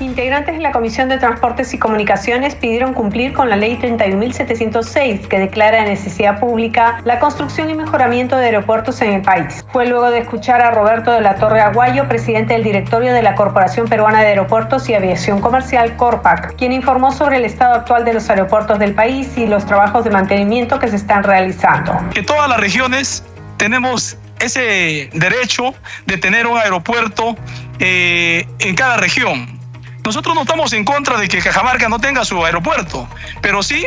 [0.02, 5.38] Integrantes de la Comisión de Transportes y Comunicaciones pidieron cumplir con la Ley 31.706, que
[5.38, 9.64] declara de necesidad pública la construcción y mejoramiento de aeropuertos en el país.
[9.72, 13.36] Fue luego de escuchar a Roberto de la Torre Aguayo, presidente del directorio de la
[13.36, 18.14] Corporación Peruana de Aeropuertos y Aviación Comercial, Corpac, quien informó sobre el estado actual de
[18.14, 21.96] los aeropuertos del país y los trabajos de mantenimiento que se están realizando.
[22.12, 23.24] Que todas las regiones
[23.58, 25.76] tenemos ese derecho
[26.08, 27.38] de tener un aeropuerto
[27.80, 29.61] eh, en cada región
[30.04, 33.08] nosotros no estamos en contra de que Cajamarca no tenga su aeropuerto,
[33.42, 33.86] pero sí,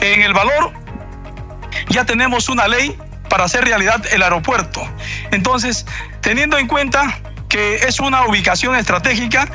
[0.00, 0.72] en el valor
[1.88, 2.96] ya tenemos una ley
[3.28, 4.86] para hacer realidad el aeropuerto.
[5.30, 5.86] Entonces,
[6.20, 9.48] teniendo en cuenta que es una ubicación estratégica,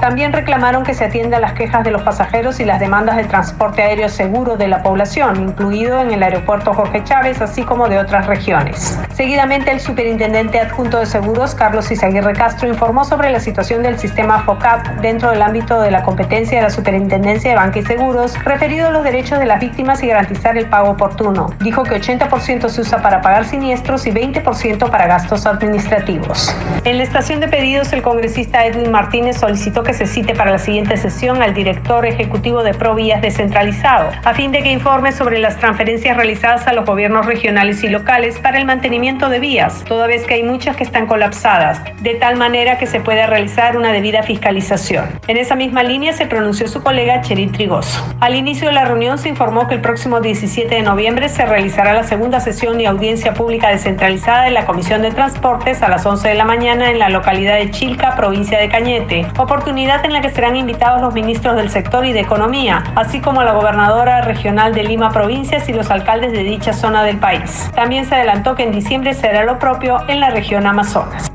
[0.00, 3.82] también reclamaron que se atienda las quejas de los pasajeros y las demandas de transporte
[3.82, 8.26] aéreo seguro de la población, incluido en el aeropuerto Jorge Chávez, así como de otras
[8.26, 8.98] regiones.
[9.14, 14.40] Seguidamente, el superintendente adjunto de seguros, Carlos Izaguirre Castro, informó sobre la situación del sistema
[14.40, 18.88] FOCAP dentro del ámbito de la competencia de la Superintendencia de Banca y Seguros, referido
[18.88, 21.50] a los derechos de las víctimas y garantizar el pago oportuno.
[21.60, 26.54] Dijo que 80% se usa para pagar siniestros y 20% para gastos administrativos.
[26.84, 30.58] En la estación de pedidos, el congresista Edwin Martínez solicitó que se cite para la
[30.58, 35.56] siguiente sesión al director ejecutivo de Provías descentralizado, a fin de que informe sobre las
[35.58, 40.24] transferencias realizadas a los gobiernos regionales y locales para el mantenimiento de vías, toda vez
[40.26, 44.22] que hay muchas que están colapsadas, de tal manera que se pueda realizar una debida
[44.22, 45.06] fiscalización.
[45.26, 48.04] En esa misma línea se pronunció su colega Cherit Trigoso.
[48.20, 51.94] Al inicio de la reunión se informó que el próximo 17 de noviembre se realizará
[51.94, 56.28] la segunda sesión y audiencia pública descentralizada de la Comisión de Transportes a las 11
[56.28, 59.26] de la mañana en la localidad de Chilca, provincia de Cañete.
[59.70, 63.52] En la que serán invitados los ministros del sector y de economía, así como la
[63.52, 67.70] gobernadora regional de Lima Provincias y los alcaldes de dicha zona del país.
[67.76, 71.29] También se adelantó que en diciembre será lo propio en la región Amazonas.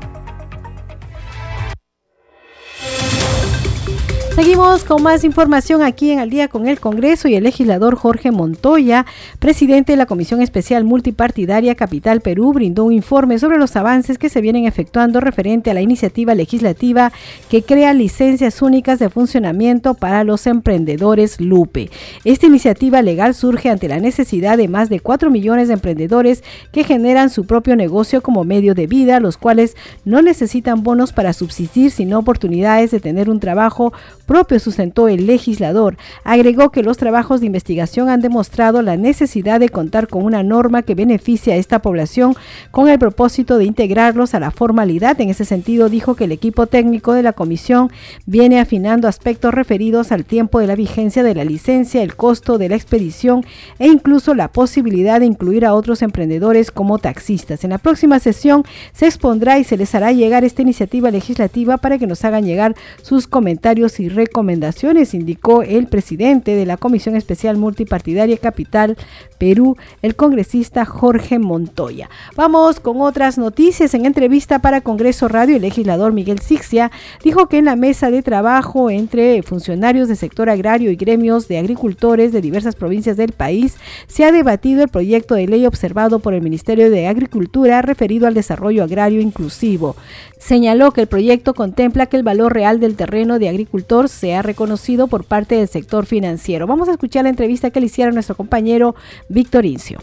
[4.36, 8.32] Seguimos con más información aquí en Al día con el Congreso y el legislador Jorge
[8.32, 9.06] Montoya,
[9.38, 14.28] presidente de la Comisión Especial Multipartidaria Capital Perú, brindó un informe sobre los avances que
[14.28, 17.12] se vienen efectuando referente a la iniciativa legislativa
[17.48, 21.88] que crea licencias únicas de funcionamiento para los emprendedores Lupe.
[22.24, 26.84] Esta iniciativa legal surge ante la necesidad de más de 4 millones de emprendedores que
[26.84, 31.90] generan su propio negocio como medio de vida, los cuales no necesitan bonos para subsistir,
[31.90, 33.94] sino oportunidades de tener un trabajo
[34.26, 35.96] propio sustentó el legislador.
[36.24, 40.82] Agregó que los trabajos de investigación han demostrado la necesidad de contar con una norma
[40.82, 42.34] que beneficie a esta población
[42.70, 45.20] con el propósito de integrarlos a la formalidad.
[45.20, 47.90] En ese sentido, dijo que el equipo técnico de la comisión
[48.26, 52.68] viene afinando aspectos referidos al tiempo de la vigencia de la licencia, el costo de
[52.68, 53.44] la expedición
[53.78, 57.64] e incluso la posibilidad de incluir a otros emprendedores como taxistas.
[57.64, 61.98] En la próxima sesión se expondrá y se les hará llegar esta iniciativa legislativa para
[61.98, 67.56] que nos hagan llegar sus comentarios y recomendaciones, indicó el presidente de la Comisión Especial
[67.56, 68.96] Multipartidaria Capital
[69.38, 72.10] Perú, el congresista Jorge Montoya.
[72.34, 73.94] Vamos con otras noticias.
[73.94, 76.90] En entrevista para Congreso Radio, el legislador Miguel Sixia
[77.22, 81.58] dijo que en la mesa de trabajo entre funcionarios del sector agrario y gremios de
[81.58, 83.76] agricultores de diversas provincias del país
[84.06, 88.34] se ha debatido el proyecto de ley observado por el Ministerio de Agricultura referido al
[88.34, 89.96] desarrollo agrario inclusivo.
[90.38, 95.06] Señaló que el proyecto contempla que el valor real del terreno de agricultor sea reconocido
[95.06, 96.66] por parte del sector financiero.
[96.66, 98.94] Vamos a escuchar la entrevista que le hicieron nuestro compañero
[99.28, 100.00] Víctor Incio.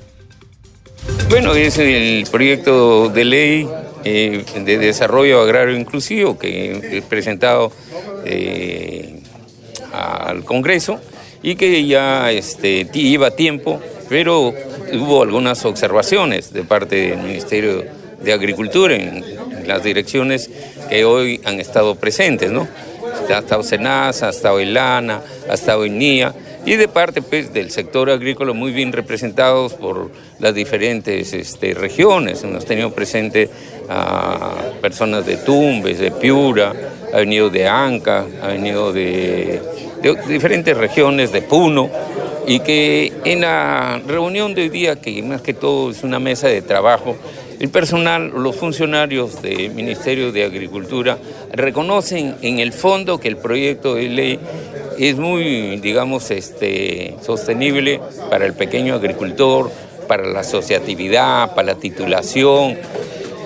[1.29, 3.67] Bueno, es el proyecto de ley
[4.03, 7.71] eh, de desarrollo agrario inclusivo que he presentado
[8.25, 9.21] eh,
[9.91, 10.99] al Congreso
[11.41, 13.79] y que ya este, lleva tiempo,
[14.09, 14.53] pero
[14.93, 17.83] hubo algunas observaciones de parte del Ministerio
[18.21, 19.23] de Agricultura en,
[19.67, 20.49] las direcciones
[20.89, 22.67] que hoy han estado presentes, ¿no?
[23.29, 25.21] Ha estado Senasa, ha estado Ilana,
[26.65, 32.43] y de parte pues, del sector agrícola muy bien representados por las diferentes este, regiones.
[32.43, 33.49] Hemos tenido presente
[33.89, 36.73] a personas de Tumbes, de Piura,
[37.13, 39.61] ha venido de Anca, ha venido de,
[40.01, 41.89] de diferentes regiones, de Puno,
[42.47, 46.47] y que en la reunión de hoy día, que más que todo es una mesa
[46.47, 47.15] de trabajo,
[47.59, 51.17] el personal, los funcionarios del Ministerio de Agricultura
[51.51, 54.39] reconocen en el fondo que el proyecto de ley
[54.97, 57.99] es muy, digamos, este, sostenible
[58.29, 59.71] para el pequeño agricultor,
[60.07, 62.77] para la asociatividad, para la titulación,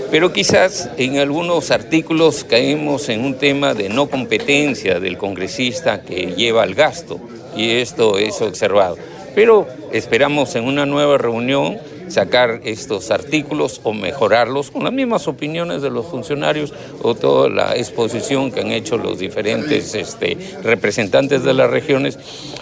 [0.09, 6.33] pero quizás en algunos artículos caemos en un tema de no competencia del congresista que
[6.37, 7.19] lleva al gasto,
[7.55, 8.97] y esto es observado.
[9.35, 11.77] Pero esperamos en una nueva reunión
[12.09, 17.75] sacar estos artículos o mejorarlos con las mismas opiniones de los funcionarios o toda la
[17.75, 22.17] exposición que han hecho los diferentes este, representantes de las regiones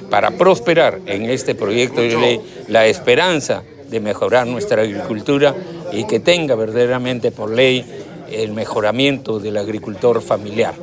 [0.10, 5.56] para prosperar en este proyecto de ley la esperanza de mejorar nuestra agricultura
[5.92, 7.86] y que tenga verdaderamente por ley
[8.32, 10.74] el mejoramiento del agricultor familiar.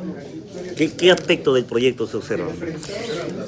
[0.75, 2.51] ¿Qué, aspecto del proyecto se observa?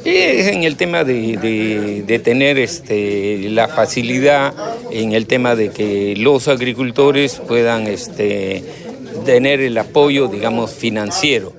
[0.04, 4.54] Es en el tema de, tener este, la facilidad,
[4.92, 8.64] en el tema de que los agricultores puedan este,
[9.26, 11.54] tener el apoyo, digamos, financiero.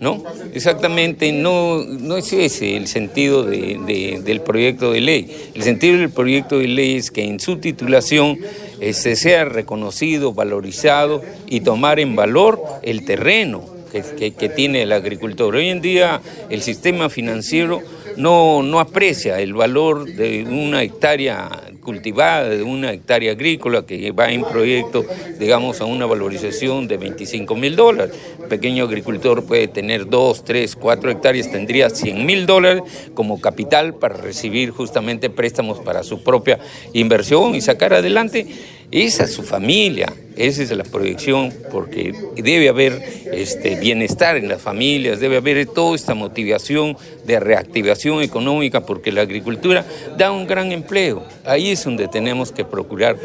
[0.00, 0.24] ¿No?
[0.52, 5.50] Exactamente, no, no es ese el sentido del proyecto de ley.
[5.54, 8.36] El sentido del proyecto de ley es que en su titulación
[8.80, 15.54] este, sea reconocido, valorizado y tomar en valor el terreno, que, tiene el agricultor.
[15.54, 17.82] Hoy en día el sistema financiero
[18.16, 21.50] no, no aprecia el valor de una hectárea
[21.82, 25.04] cultivada, de una hectárea agrícola que va en proyecto,
[25.38, 28.14] digamos, a una valorización de 25 mil dólares.
[28.40, 32.82] El pequeño agricultor puede tener dos, tres, cuatro hectáreas, tendría 100 mil dólares
[33.14, 36.58] como capital para recibir justamente préstamos para su propia
[36.92, 38.46] inversión y sacar adelante
[38.92, 44.60] esa es su familia, esa es la proyección, porque debe haber este, bienestar en las
[44.60, 49.86] familias, debe haber toda esta motivación de reactivación económica, porque la agricultura
[50.18, 51.24] da un gran empleo.
[51.44, 53.16] Ahí es donde tenemos que procurar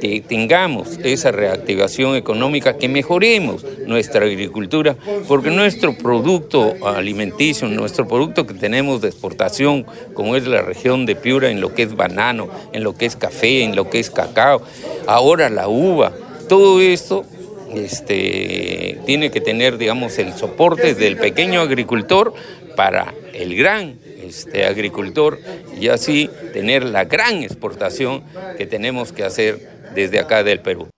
[0.00, 4.96] que tengamos esa reactivación económica, que mejoremos nuestra agricultura,
[5.28, 11.16] porque nuestro producto alimenticio, nuestro producto que tenemos de exportación, como es la región de
[11.16, 14.10] Piura, en lo que es banano, en lo que es café, en lo que es
[14.10, 14.62] cacao,
[15.06, 16.12] ahora la uva,
[16.48, 17.24] todo esto
[17.74, 22.34] este, tiene que tener, digamos, el soporte del pequeño agricultor
[22.76, 25.38] para el gran este, agricultor
[25.80, 28.22] y así tener la gran exportación
[28.56, 30.90] que tenemos que hacer desde acá del Perú.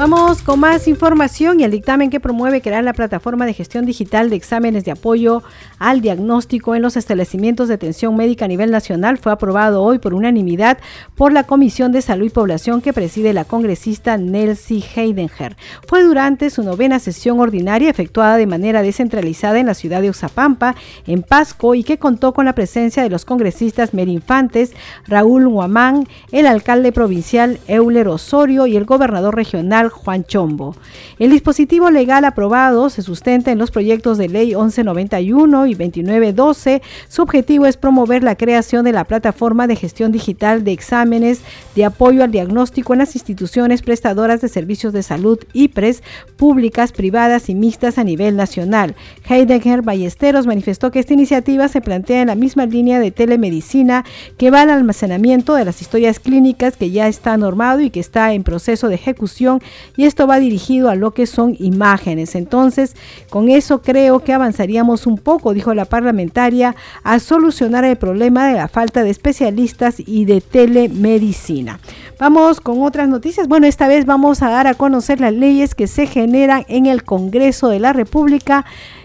[0.00, 4.30] Vamos con más información y el dictamen que promueve crear la plataforma de gestión digital
[4.30, 5.42] de exámenes de apoyo
[5.78, 10.14] al diagnóstico en los establecimientos de atención médica a nivel nacional fue aprobado hoy por
[10.14, 10.78] unanimidad
[11.16, 15.58] por la Comisión de Salud y Población que preside la congresista Nelsie Heidenger.
[15.86, 20.76] Fue durante su novena sesión ordinaria efectuada de manera descentralizada en la ciudad de Oxapampa,
[21.06, 24.72] en Pasco, y que contó con la presencia de los congresistas Merinfantes,
[25.06, 30.74] Raúl Huamán, el alcalde provincial Euler Osorio y el gobernador regional Juan Chombo.
[31.18, 36.82] El dispositivo legal aprobado se sustenta en los proyectos de ley 1191 y 2912.
[37.08, 41.42] Su objetivo es promover la creación de la plataforma de gestión digital de exámenes
[41.74, 46.02] de apoyo al diagnóstico en las instituciones prestadoras de servicios de salud IPRES
[46.36, 48.94] públicas, privadas y mixtas a nivel nacional.
[49.28, 54.04] Heidegger Ballesteros manifestó que esta iniciativa se plantea en la misma línea de telemedicina
[54.38, 58.32] que va al almacenamiento de las historias clínicas que ya está normado y que está
[58.32, 59.60] en proceso de ejecución
[59.96, 62.34] y esto va dirigido a lo que son imágenes.
[62.34, 62.96] Entonces,
[63.28, 68.54] con eso creo que avanzaríamos un poco, dijo la parlamentaria, a solucionar el problema de
[68.54, 71.80] la falta de especialistas y de telemedicina.
[72.18, 73.48] Vamos con otras noticias.
[73.48, 77.04] Bueno, esta vez vamos a dar a conocer las leyes que se generan en el
[77.04, 78.64] Congreso de la República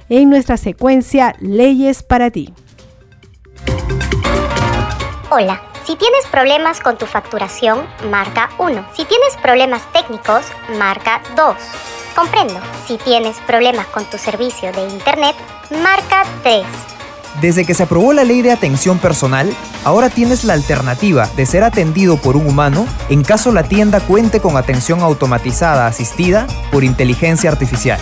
[0.09, 2.53] en nuestra secuencia Leyes para ti.
[5.29, 5.74] Hola.
[5.85, 8.87] Si tienes problemas con tu facturación, marca 1.
[8.95, 10.43] Si tienes problemas técnicos,
[10.79, 11.55] marca 2.
[12.15, 12.55] Comprendo.
[12.87, 15.35] Si tienes problemas con tu servicio de Internet,
[15.83, 16.63] marca 3.
[17.39, 21.63] Desde que se aprobó la ley de atención personal, ahora tienes la alternativa de ser
[21.63, 27.51] atendido por un humano en caso la tienda cuente con atención automatizada asistida por inteligencia
[27.51, 27.99] artificial.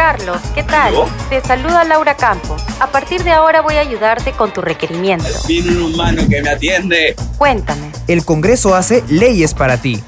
[0.00, 0.94] Carlos ¿qué tal?
[1.28, 2.62] Te saluda Laura Campos.
[2.80, 5.26] A partir de ahora voy a ayudarte con tu requerimiento.
[5.46, 7.14] Vino un humano que me atiende.
[7.36, 7.92] Cuéntame.
[8.08, 10.02] El Congreso hace leyes para ti.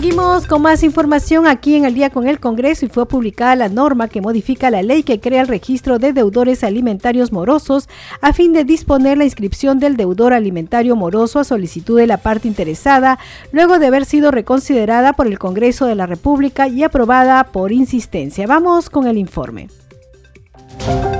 [0.00, 3.68] Seguimos con más información aquí en el día con el Congreso y fue publicada la
[3.68, 7.86] norma que modifica la ley que crea el registro de deudores alimentarios morosos
[8.22, 12.48] a fin de disponer la inscripción del deudor alimentario moroso a solicitud de la parte
[12.48, 13.18] interesada
[13.52, 18.46] luego de haber sido reconsiderada por el Congreso de la República y aprobada por insistencia.
[18.46, 19.68] Vamos con el informe.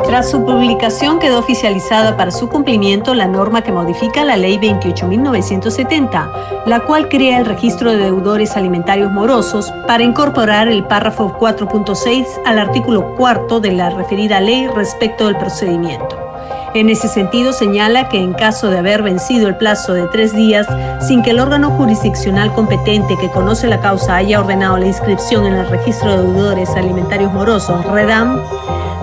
[0.04, 6.64] Tras su publicación quedó oficializada para su cumplimiento la norma que modifica la Ley 28.970,
[6.66, 12.58] la cual crea el registro de deudores alimentarios morosos para incorporar el párrafo 4.6 al
[12.58, 16.30] artículo 4 de la referida ley respecto del procedimiento.
[16.72, 20.66] En ese sentido, señala que en caso de haber vencido el plazo de tres días
[21.00, 25.54] sin que el órgano jurisdiccional competente que conoce la causa haya ordenado la inscripción en
[25.54, 28.40] el registro de deudores alimentarios morosos, REDAM,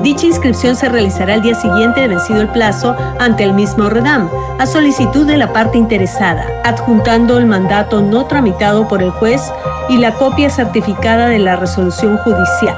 [0.03, 4.29] Dicha inscripción se realizará el día siguiente de vencido el plazo ante el mismo REDAM,
[4.59, 9.41] a solicitud de la parte interesada, adjuntando el mandato no tramitado por el juez
[9.89, 12.77] y la copia certificada de la resolución judicial,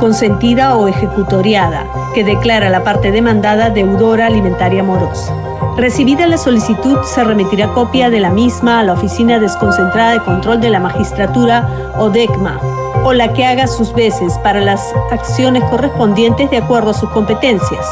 [0.00, 5.32] consentida o ejecutoriada, que declara la parte demandada deudora alimentaria morosa.
[5.76, 10.60] Recibida la solicitud, se remitirá copia de la misma a la Oficina Desconcentrada de Control
[10.60, 12.58] de la Magistratura o DECMA,
[13.04, 17.86] o la que haga sus veces para las acciones correspondientes de acuerdo a sus competencias.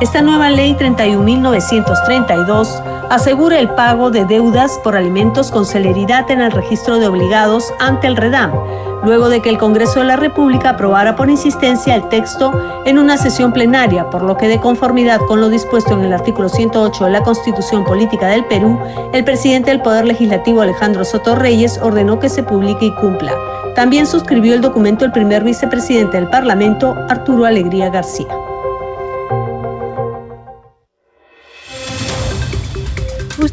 [0.00, 6.52] Esta nueva ley 31.932 asegura el pago de deudas por alimentos con celeridad en el
[6.52, 8.52] registro de obligados ante el REDAM,
[9.02, 12.52] luego de que el Congreso de la República aprobara por insistencia el texto
[12.84, 16.48] en una sesión plenaria, por lo que de conformidad con lo dispuesto en el artículo
[16.48, 18.78] 108 de la Constitución Política del Perú,
[19.12, 23.32] el presidente del Poder Legislativo Alejandro Soto Reyes ordenó que se publique y cumpla.
[23.74, 28.47] También suscribió el documento el primer vicepresidente del Parlamento, Arturo Alegría García.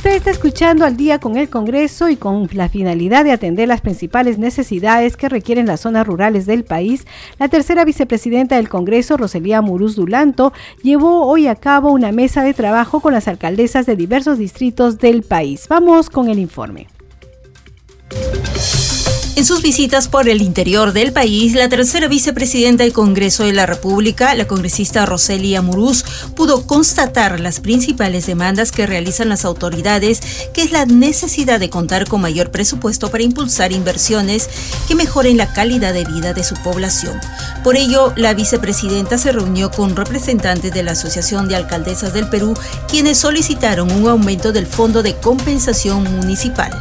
[0.05, 3.81] Usted está escuchando al día con el Congreso y con la finalidad de atender las
[3.81, 7.07] principales necesidades que requieren las zonas rurales del país.
[7.39, 10.53] La tercera vicepresidenta del Congreso, Roselía Muruz Dulanto,
[10.83, 15.23] llevó hoy a cabo una mesa de trabajo con las alcaldesas de diversos distritos del
[15.23, 15.67] país.
[15.69, 16.85] Vamos con el informe.
[19.35, 23.65] En sus visitas por el interior del país, la tercera vicepresidenta del Congreso de la
[23.65, 26.05] República, la congresista Roselia Muruz,
[26.37, 30.21] pudo constatar las principales demandas que realizan las autoridades,
[30.53, 34.49] que es la necesidad de contar con mayor presupuesto para impulsar inversiones
[34.87, 37.19] que mejoren la calidad de vida de su población.
[37.61, 42.53] Por ello, la vicepresidenta se reunió con representantes de la Asociación de Alcaldesas del Perú,
[42.87, 46.71] quienes solicitaron un aumento del Fondo de Compensación Municipal.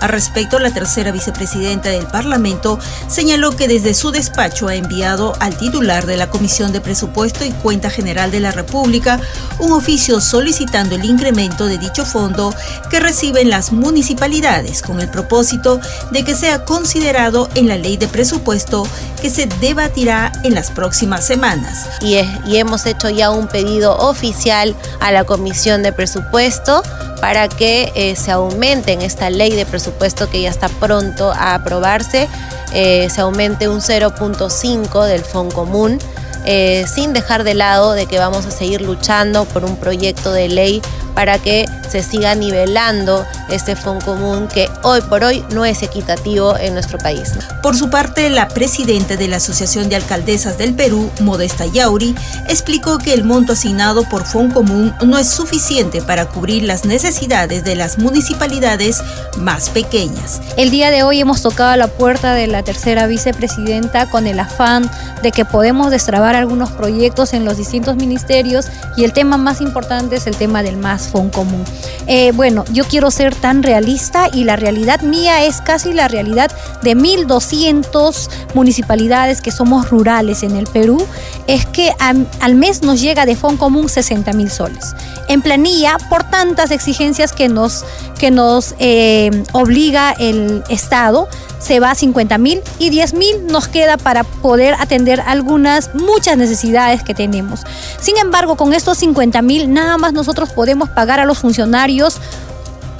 [0.00, 2.78] Al respecto, la tercera vicepresidenta del Parlamento
[3.08, 7.50] señaló que desde su despacho ha enviado al titular de la Comisión de Presupuesto y
[7.50, 9.20] Cuenta General de la República
[9.58, 12.54] un oficio solicitando el incremento de dicho fondo
[12.90, 15.80] que reciben las municipalidades con el propósito
[16.10, 18.86] de que sea considerado en la ley de presupuesto
[19.20, 21.86] que se debatirá en las próximas semanas.
[22.00, 26.82] Y, y hemos hecho ya un pedido oficial a la Comisión de Presupuesto
[27.24, 31.54] para que eh, se aumente en esta ley de presupuesto que ya está pronto a
[31.54, 32.28] aprobarse,
[32.74, 35.98] eh, se aumente un 0.5 del Fondo Común.
[36.44, 40.50] Eh, sin dejar de lado de que vamos a seguir luchando por un proyecto de
[40.50, 40.82] ley
[41.14, 46.56] para que se siga nivelando este fondo común que hoy por hoy no es equitativo
[46.56, 47.32] en nuestro país.
[47.62, 52.14] Por su parte, la presidenta de la Asociación de Alcaldesas del Perú, Modesta Yauri,
[52.48, 57.64] explicó que el monto asignado por fondo común no es suficiente para cubrir las necesidades
[57.64, 59.02] de las municipalidades
[59.38, 60.40] más pequeñas.
[60.56, 64.90] El día de hoy hemos tocado la puerta de la tercera vicepresidenta con el afán
[65.22, 70.16] de que podemos destrabar algunos proyectos en los distintos ministerios y el tema más importante
[70.16, 71.64] es el tema del más FON común.
[72.06, 76.50] Eh, bueno, yo quiero ser tan realista y la realidad mía es casi la realidad
[76.82, 81.04] de 1.200 municipalidades que somos rurales en el Perú,
[81.46, 84.94] es que al mes nos llega de FON común 60 mil soles.
[85.28, 87.84] En planilla, por tantas exigencias que nos,
[88.18, 91.28] que nos eh, obliga el Estado,
[91.64, 96.36] se va a 50 mil y 10 mil nos queda para poder atender algunas, muchas
[96.36, 97.62] necesidades que tenemos.
[98.00, 102.20] Sin embargo, con estos 50 mil nada más nosotros podemos pagar a los funcionarios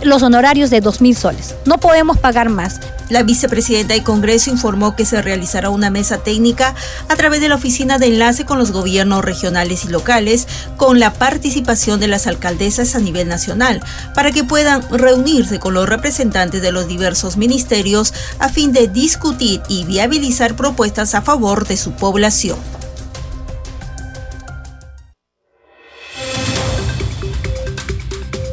[0.02, 1.54] los honorarios de 2.000 soles.
[1.64, 2.80] No podemos pagar más.
[3.10, 6.74] La vicepresidenta del Congreso informó que se realizará una mesa técnica
[7.08, 11.12] a través de la oficina de enlace con los gobiernos regionales y locales, con la
[11.12, 13.82] participación de las alcaldesas a nivel nacional,
[14.14, 19.60] para que puedan reunirse con los representantes de los diversos ministerios a fin de discutir
[19.68, 22.58] y viabilizar propuestas a favor de su población.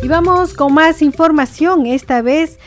[0.03, 2.57] Y vamos con más información, esta vez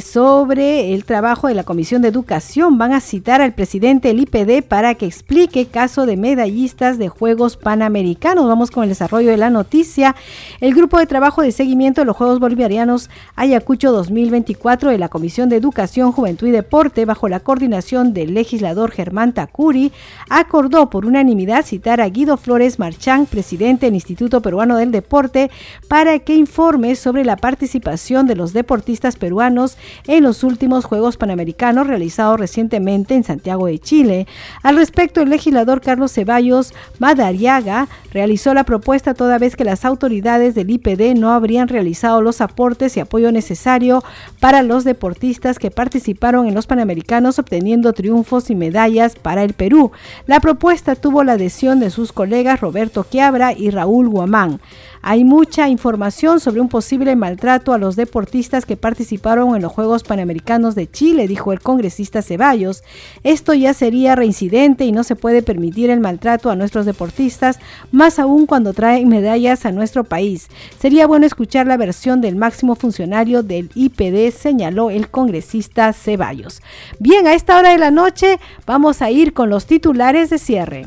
[0.00, 2.78] sobre el trabajo de la Comisión de Educación.
[2.78, 7.56] Van a citar al presidente del IPD para que explique caso de medallistas de Juegos
[7.56, 8.46] Panamericanos.
[8.46, 10.14] Vamos con el desarrollo de la noticia.
[10.60, 15.48] El grupo de trabajo de seguimiento de los Juegos Bolivarianos Ayacucho 2024 de la Comisión
[15.48, 19.90] de Educación, Juventud y Deporte, bajo la coordinación del legislador Germán Tacuri,
[20.30, 25.50] acordó por unanimidad citar a Guido Flores Marchán, presidente del Instituto Peruano del Deporte,
[25.88, 29.71] para que informe sobre la participación de los deportistas peruanos
[30.06, 34.26] en los últimos Juegos Panamericanos realizados recientemente en Santiago de Chile.
[34.62, 40.54] Al respecto, el legislador Carlos Ceballos Madariaga realizó la propuesta toda vez que las autoridades
[40.54, 44.02] del IPD no habrían realizado los aportes y apoyo necesario
[44.40, 49.92] para los deportistas que participaron en los Panamericanos obteniendo triunfos y medallas para el Perú.
[50.26, 54.60] La propuesta tuvo la adhesión de sus colegas Roberto Quiabra y Raúl Guamán.
[55.04, 60.04] Hay mucha información sobre un posible maltrato a los deportistas que participaron en los Juegos
[60.04, 62.84] Panamericanos de Chile, dijo el congresista Ceballos.
[63.24, 67.58] Esto ya sería reincidente y no se puede permitir el maltrato a nuestros deportistas,
[67.90, 70.46] más aún cuando traen medallas a nuestro país.
[70.78, 76.62] Sería bueno escuchar la versión del máximo funcionario del IPD, señaló el congresista Ceballos.
[77.00, 80.86] Bien, a esta hora de la noche vamos a ir con los titulares de cierre.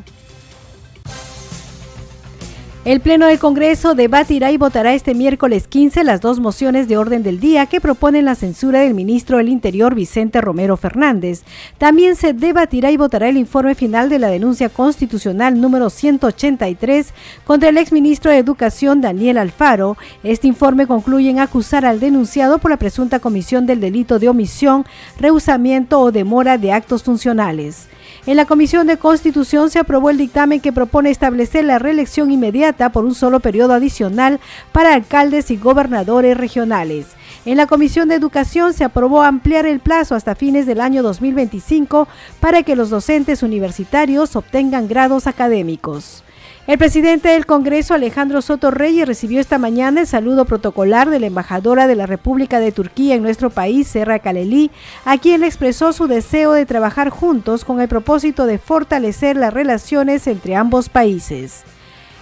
[2.86, 7.24] El Pleno del Congreso debatirá y votará este miércoles 15 las dos mociones de orden
[7.24, 11.42] del día que proponen la censura del ministro del Interior Vicente Romero Fernández.
[11.80, 17.12] También se debatirá y votará el informe final de la denuncia constitucional número 183
[17.44, 19.98] contra el exministro de Educación Daniel Alfaro.
[20.22, 24.86] Este informe concluye en acusar al denunciado por la presunta comisión del delito de omisión,
[25.20, 27.88] rehusamiento o demora de actos funcionales.
[28.28, 32.92] En la Comisión de Constitución se aprobó el dictamen que propone establecer la reelección inmediata
[32.92, 34.40] por un solo periodo adicional
[34.72, 37.06] para alcaldes y gobernadores regionales.
[37.46, 42.08] En la Comisión de Educación se aprobó ampliar el plazo hasta fines del año 2025
[42.40, 46.25] para que los docentes universitarios obtengan grados académicos.
[46.68, 51.28] El presidente del Congreso, Alejandro Soto Reyes, recibió esta mañana el saludo protocolar de la
[51.28, 54.72] embajadora de la República de Turquía en nuestro país, Serra Kaleli,
[55.06, 60.26] a quien expresó su deseo de trabajar juntos con el propósito de fortalecer las relaciones
[60.26, 61.64] entre ambos países.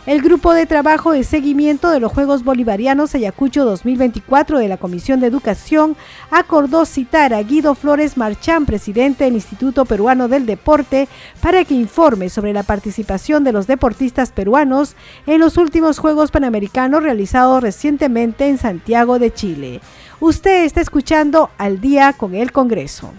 [0.05, 5.21] El grupo de trabajo de seguimiento de los Juegos Bolivarianos Ayacucho 2024 de la Comisión
[5.21, 5.95] de Educación
[6.29, 11.07] acordó citar a Guido Flores Marchán, presidente del Instituto Peruano del Deporte,
[11.41, 17.01] para que informe sobre la participación de los deportistas peruanos en los últimos Juegos Panamericanos
[17.01, 19.79] realizados recientemente en Santiago de Chile.
[20.19, 23.13] Usted está escuchando al día con el Congreso.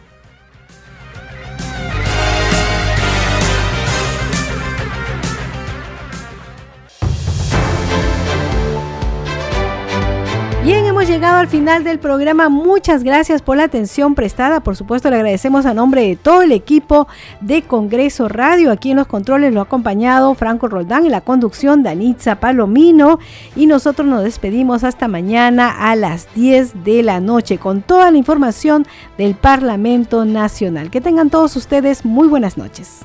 [10.65, 12.49] Bien, hemos llegado al final del programa.
[12.49, 14.61] Muchas gracias por la atención prestada.
[14.61, 17.07] Por supuesto, le agradecemos a nombre de todo el equipo
[17.43, 18.73] de Congreso Radio.
[18.73, 23.19] Aquí en los controles lo ha acompañado Franco Roldán en la conducción Danitza Palomino.
[23.55, 28.17] Y nosotros nos despedimos hasta mañana a las 10 de la noche con toda la
[28.17, 28.87] información
[29.19, 30.91] del Parlamento Nacional.
[30.91, 33.05] Que tengan todos ustedes muy buenas noches.